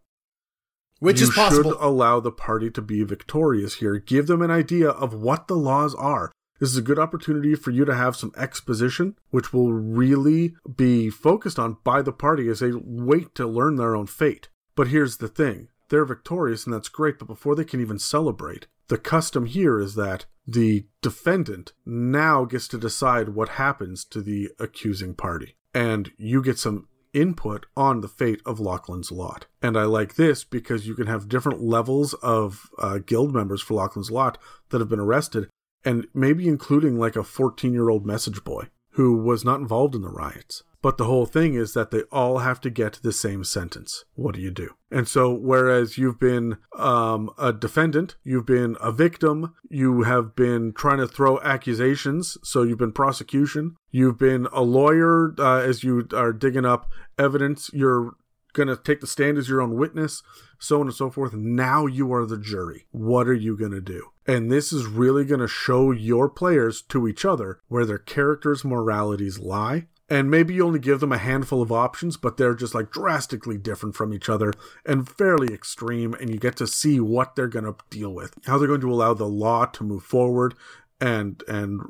[0.99, 1.72] Which you is possible.
[1.72, 3.99] should allow the party to be victorious here.
[3.99, 6.32] Give them an idea of what the laws are.
[6.59, 11.11] This is a good opportunity for you to have some exposition, which will really be
[11.11, 14.49] focused on by the party as they wait to learn their own fate.
[14.74, 18.66] But here's the thing they're victorious, and that's great, but before they can even celebrate,
[18.88, 24.51] the custom here is that the defendant now gets to decide what happens to the
[24.59, 25.57] accusing party.
[25.74, 29.47] And you get some input on the fate of Lachlan's Lot.
[29.62, 33.75] And I like this because you can have different levels of uh, guild members for
[33.75, 34.39] Lachlan's Lot
[34.69, 35.49] that have been arrested,
[35.85, 40.03] and maybe including like a 14 year old message boy who was not involved in
[40.03, 40.62] the riots.
[40.87, 44.05] But the whole thing is that they all have to get the same sentence.
[44.14, 44.76] What do you do?
[44.89, 50.72] And so, whereas you've been um, a defendant, you've been a victim, you have been
[50.72, 56.07] trying to throw accusations, so you've been prosecution, you've been a lawyer uh, as you
[56.14, 58.14] are digging up evidence, you're
[58.53, 60.22] going to take the stand as your own witness,
[60.61, 61.34] so on and so forth.
[61.34, 62.87] Now you are the jury.
[62.93, 64.11] What are you going to do?
[64.24, 68.64] And this is really going to show your players to each other where their characters'
[68.64, 69.89] moralities lie.
[70.09, 73.59] And maybe you only give them a handful of options, but they're just like drastically
[73.59, 74.52] different from each other
[74.84, 76.14] and fairly extreme.
[76.14, 78.92] And you get to see what they're going to deal with, how they're going to
[78.92, 80.54] allow the law to move forward
[81.00, 81.80] and, and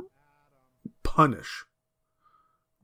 [1.03, 1.65] punish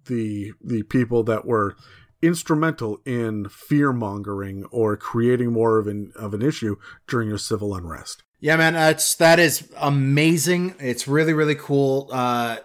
[0.06, 1.76] the, the people that were
[2.22, 6.76] instrumental in fear mongering or creating more of an of an issue
[7.08, 8.22] during your civil unrest.
[8.40, 10.76] Yeah, man, that's that is amazing.
[10.78, 12.08] It's really really cool.
[12.12, 12.58] Uh,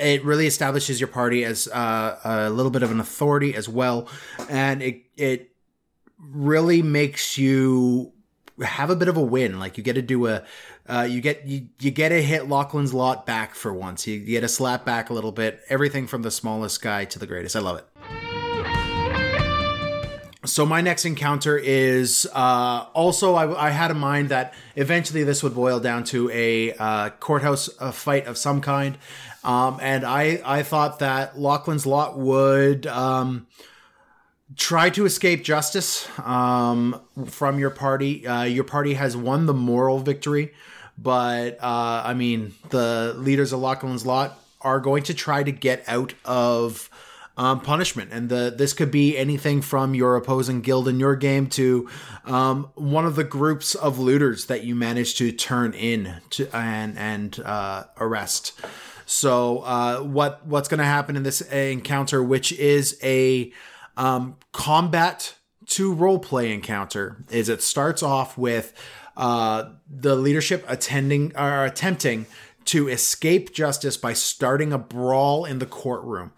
[0.00, 4.08] it really establishes your party as uh, a little bit of an authority as well,
[4.48, 5.50] and it it
[6.18, 8.12] really makes you
[8.62, 9.58] have a bit of a win.
[9.58, 10.44] Like you get to do a,
[10.88, 14.06] uh, you get you you get to hit Lachlan's lot back for once.
[14.06, 15.60] You, get to slap back a little bit.
[15.68, 17.56] Everything from the smallest guy to the greatest.
[17.56, 17.86] I love it.
[20.46, 25.42] So my next encounter is uh, also I, I, had in mind that eventually this
[25.42, 28.96] would boil down to a uh, courthouse uh, fight of some kind,
[29.44, 33.46] um, and I I thought that Lachlan's Lot would um,
[34.56, 38.26] try to escape justice um, from your party.
[38.26, 40.52] Uh, your party has won the moral victory,
[40.98, 45.82] but uh, I mean the leaders of Lachlan's Lot are going to try to get
[45.86, 46.90] out of
[47.36, 48.10] um, punishment.
[48.12, 51.88] And the this could be anything from your opposing guild in your game to
[52.26, 56.98] um, one of the groups of looters that you manage to turn in to and
[56.98, 58.52] and uh, arrest.
[59.10, 63.52] So uh, what what's going to happen in this encounter, which is a
[63.96, 65.34] um, combat
[65.66, 68.72] to role play encounter, is it starts off with
[69.16, 72.26] uh, the leadership attending or attempting
[72.66, 76.30] to escape justice by starting a brawl in the courtroom.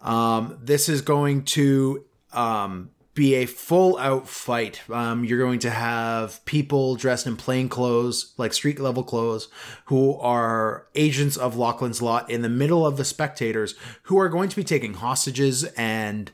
[0.00, 4.82] Um, this is going to um, be a full out fight.
[4.90, 9.48] Um, you're going to have people dressed in plain clothes, like street level clothes,
[9.86, 14.50] who are agents of Lachlan's Lot in the middle of the spectators who are going
[14.50, 16.30] to be taking hostages and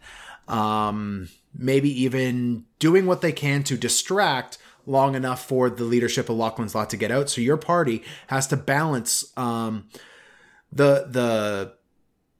[0.49, 6.37] um, maybe even doing what they can to distract long enough for the leadership of
[6.37, 7.31] Lachlan's Lot to get out.
[7.31, 9.89] So your party has to balance um,
[10.73, 11.75] the the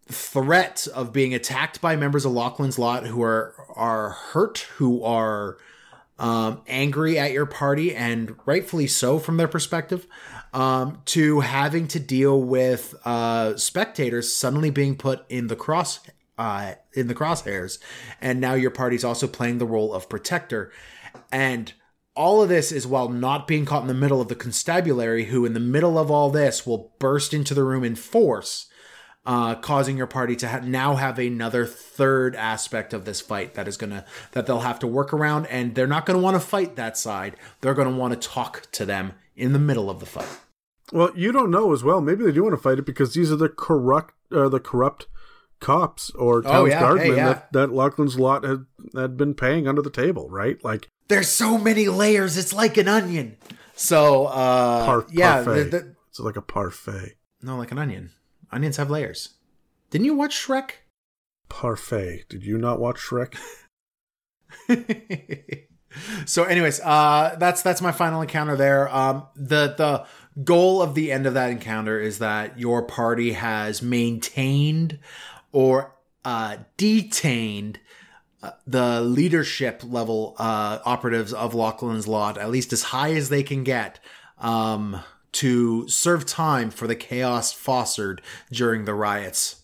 [0.07, 5.59] threat of being attacked by members of Lachlan's Lot who are are hurt, who are
[6.19, 10.07] um, angry at your party, and rightfully so from their perspective,
[10.53, 16.01] um, to having to deal with uh, spectators suddenly being put in the cross
[16.39, 17.79] uh, in the crosshairs,
[18.21, 20.73] and now your party's also playing the role of protector,
[21.31, 21.73] and
[22.15, 25.47] all of this is while not being caught in the middle of the constabulary, who
[25.47, 28.67] in the middle of all this will burst into the room in force
[29.25, 33.69] uh, causing your party to ha- now have another third aspect of this fight that
[33.69, 36.77] is gonna that they'll have to work around, and they're not gonna want to fight
[36.77, 37.37] that side.
[37.61, 40.27] They're gonna want to talk to them in the middle of the fight.
[40.93, 42.01] Well, you don't know as well.
[42.01, 45.07] Maybe they do want to fight it because these are the corrupt, uh, the corrupt
[45.61, 46.75] cops or town's Oh, yeah.
[46.75, 47.27] Hey, guardsmen yeah.
[47.29, 50.63] that, that Lachlan's lot had, had been paying under the table, right?
[50.65, 53.37] Like There's so many layers; it's like an onion.
[53.75, 55.63] So, uh, par- yeah, parfait.
[55.65, 57.15] the- the- it's like a parfait.
[57.41, 58.11] no, like an onion.
[58.53, 59.31] Onions have layers.
[59.91, 60.73] Didn't you watch Shrek?
[61.49, 62.25] Parfait.
[62.29, 63.37] Did you not watch Shrek?
[66.25, 70.07] so anyways uh that's that's my final encounter there um the the
[70.43, 74.99] goal of the end of that encounter is that your party has maintained
[75.53, 75.95] or
[76.25, 77.79] uh detained
[78.43, 83.43] uh, the leadership level uh operatives of Lachlan's lot at least as high as they
[83.43, 84.01] can get
[84.39, 85.01] um
[85.33, 88.21] to serve time for the chaos fostered
[88.51, 89.63] during the riots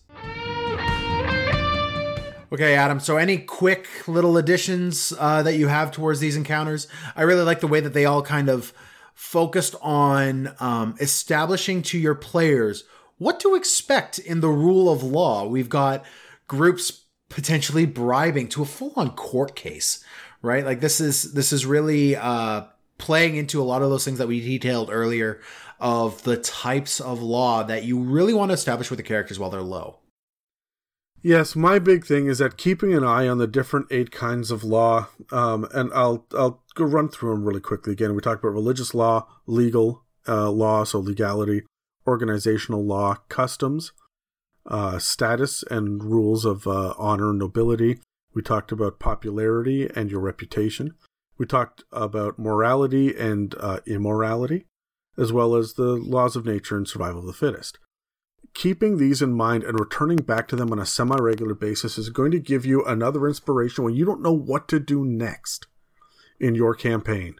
[2.51, 2.99] Okay, Adam.
[2.99, 6.87] So, any quick little additions uh, that you have towards these encounters?
[7.15, 8.73] I really like the way that they all kind of
[9.13, 12.85] focused on um, establishing to your players
[13.19, 15.45] what to expect in the rule of law.
[15.45, 16.03] We've got
[16.47, 20.03] groups potentially bribing to a full-on court case,
[20.41, 20.65] right?
[20.65, 22.63] Like this is this is really uh,
[22.99, 25.41] playing into a lot of those things that we detailed earlier
[25.79, 29.49] of the types of law that you really want to establish with the characters while
[29.49, 29.97] they're low.
[31.21, 34.63] Yes, my big thing is that keeping an eye on the different eight kinds of
[34.63, 37.91] law, um, and I'll I'll go run through them really quickly.
[37.91, 41.63] Again, we talked about religious law, legal uh, law, so legality,
[42.07, 43.91] organizational law, customs,
[44.65, 47.99] uh, status and rules of uh, honor and nobility.
[48.33, 50.93] We talked about popularity and your reputation.
[51.39, 54.67] We talked about morality and uh, immorality,
[55.17, 57.79] as well as the laws of nature and survival of the fittest
[58.53, 62.09] keeping these in mind and returning back to them on a semi regular basis is
[62.09, 65.67] going to give you another inspiration when you don't know what to do next
[66.39, 67.35] in your campaign.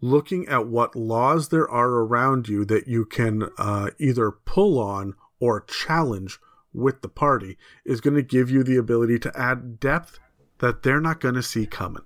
[0.00, 5.14] Looking at what laws there are around you that you can uh, either pull on
[5.40, 6.38] or challenge
[6.72, 10.18] with the party is going to give you the ability to add depth
[10.58, 12.04] that they're not going to see coming.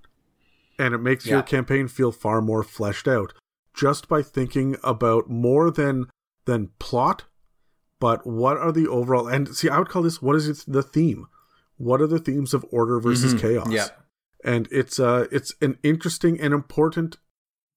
[0.82, 3.32] And it makes your campaign feel far more fleshed out
[3.74, 6.06] just by thinking about more than
[6.44, 7.24] than plot
[8.00, 10.82] but what are the overall and see i would call this what is it, the
[10.82, 11.26] theme
[11.76, 13.40] what are the themes of order versus Mhm.
[13.40, 13.88] chaos Yeah.
[14.44, 17.16] and it's uh it's an interesting and important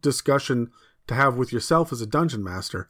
[0.01, 0.71] discussion
[1.07, 2.89] to have with yourself as a dungeon master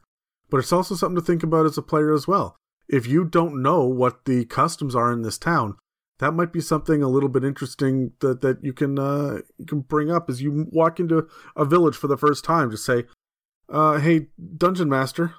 [0.50, 2.56] but it's also something to think about as a player as well
[2.88, 5.76] if you don't know what the customs are in this town
[6.18, 9.80] that might be something a little bit interesting that, that you can uh, you can
[9.80, 13.04] bring up as you walk into a village for the first time to say
[13.68, 15.34] uh, hey dungeon master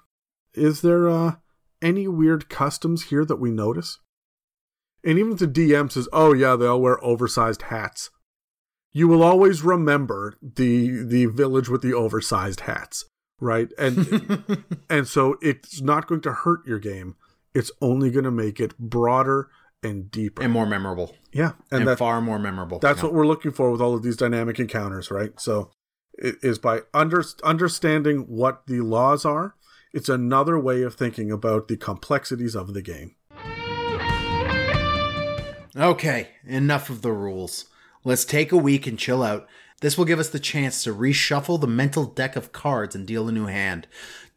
[0.57, 1.36] is there uh,
[1.82, 3.99] any weird customs here that we notice?
[5.03, 8.09] And even if the DM says, "Oh yeah, they all wear oversized hats,"
[8.91, 13.05] you will always remember the the village with the oversized hats,
[13.39, 13.69] right?
[13.78, 17.15] And and so it's not going to hurt your game.
[17.53, 19.49] It's only going to make it broader
[19.84, 20.41] and deeper.
[20.41, 22.80] and more memorable yeah, and, and, that, far more memorable.
[22.80, 23.05] that's Yeah.
[23.05, 25.39] what we're looking for with all of these dynamic encounters, right?
[25.39, 25.71] So
[26.17, 29.55] it is by under, understanding what the laws are.
[29.93, 33.15] It's another way of thinking about the complexities of the game.
[35.75, 37.65] Okay, enough of the rules.
[38.03, 39.47] Let's take a week and chill out.
[39.82, 43.28] This will give us the chance to reshuffle the mental deck of cards and deal
[43.28, 43.86] a new hand.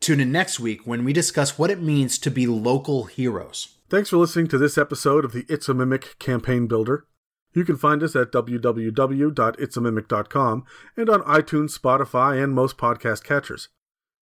[0.01, 3.77] Tune in next week when we discuss what it means to be local heroes.
[3.91, 7.09] Thanks for listening to this episode of the It's a Mimic campaign builder.
[7.53, 10.65] You can find us at www.itsamimic.com
[10.97, 13.69] and on iTunes, Spotify, and most podcast catchers.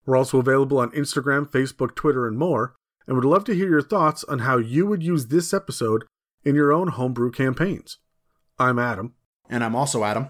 [0.07, 3.83] We're also available on Instagram, Facebook, Twitter, and more, and would love to hear your
[3.83, 6.07] thoughts on how you would use this episode
[6.45, 7.99] in your own homebrew campaigns.
[8.59, 9.13] I'm Adam.
[9.51, 10.29] And I'm also Adam.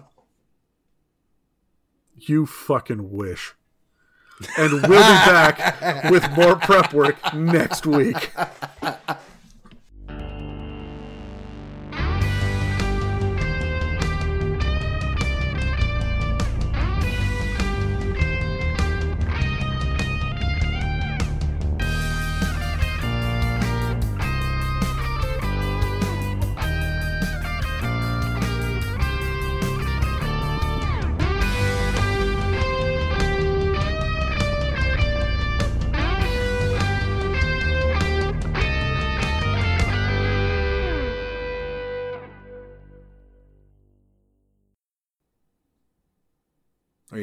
[2.13, 3.53] You fucking wish.
[4.57, 8.33] And we'll be back with more prep work next week.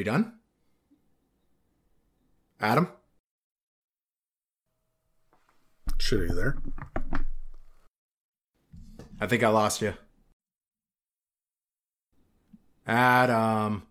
[0.07, 0.33] Done?
[2.59, 2.87] Adam?
[5.99, 6.57] shit, are you there?
[9.19, 9.93] I think I lost you.
[12.87, 13.83] Adam.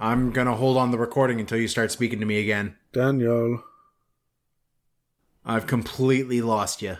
[0.00, 2.76] I'm going to hold on the recording until you start speaking to me again.
[2.92, 3.62] Daniel.
[5.44, 6.96] I've completely lost you.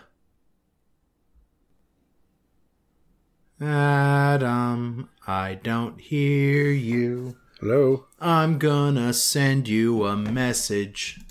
[3.59, 7.37] Adam, I don't hear you.
[7.61, 8.07] Hello.
[8.19, 11.21] I'm gonna send you a message.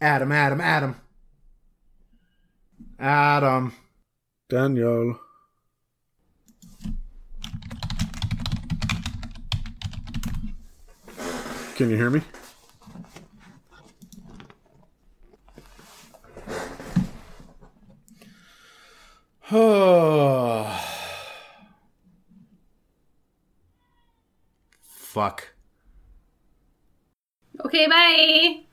[0.00, 0.96] Adam, Adam, Adam.
[2.98, 3.74] Adam.
[4.48, 5.20] Daniel.
[11.74, 12.22] Can you hear me?
[24.82, 25.54] Fuck.
[27.64, 28.65] Okay, bye.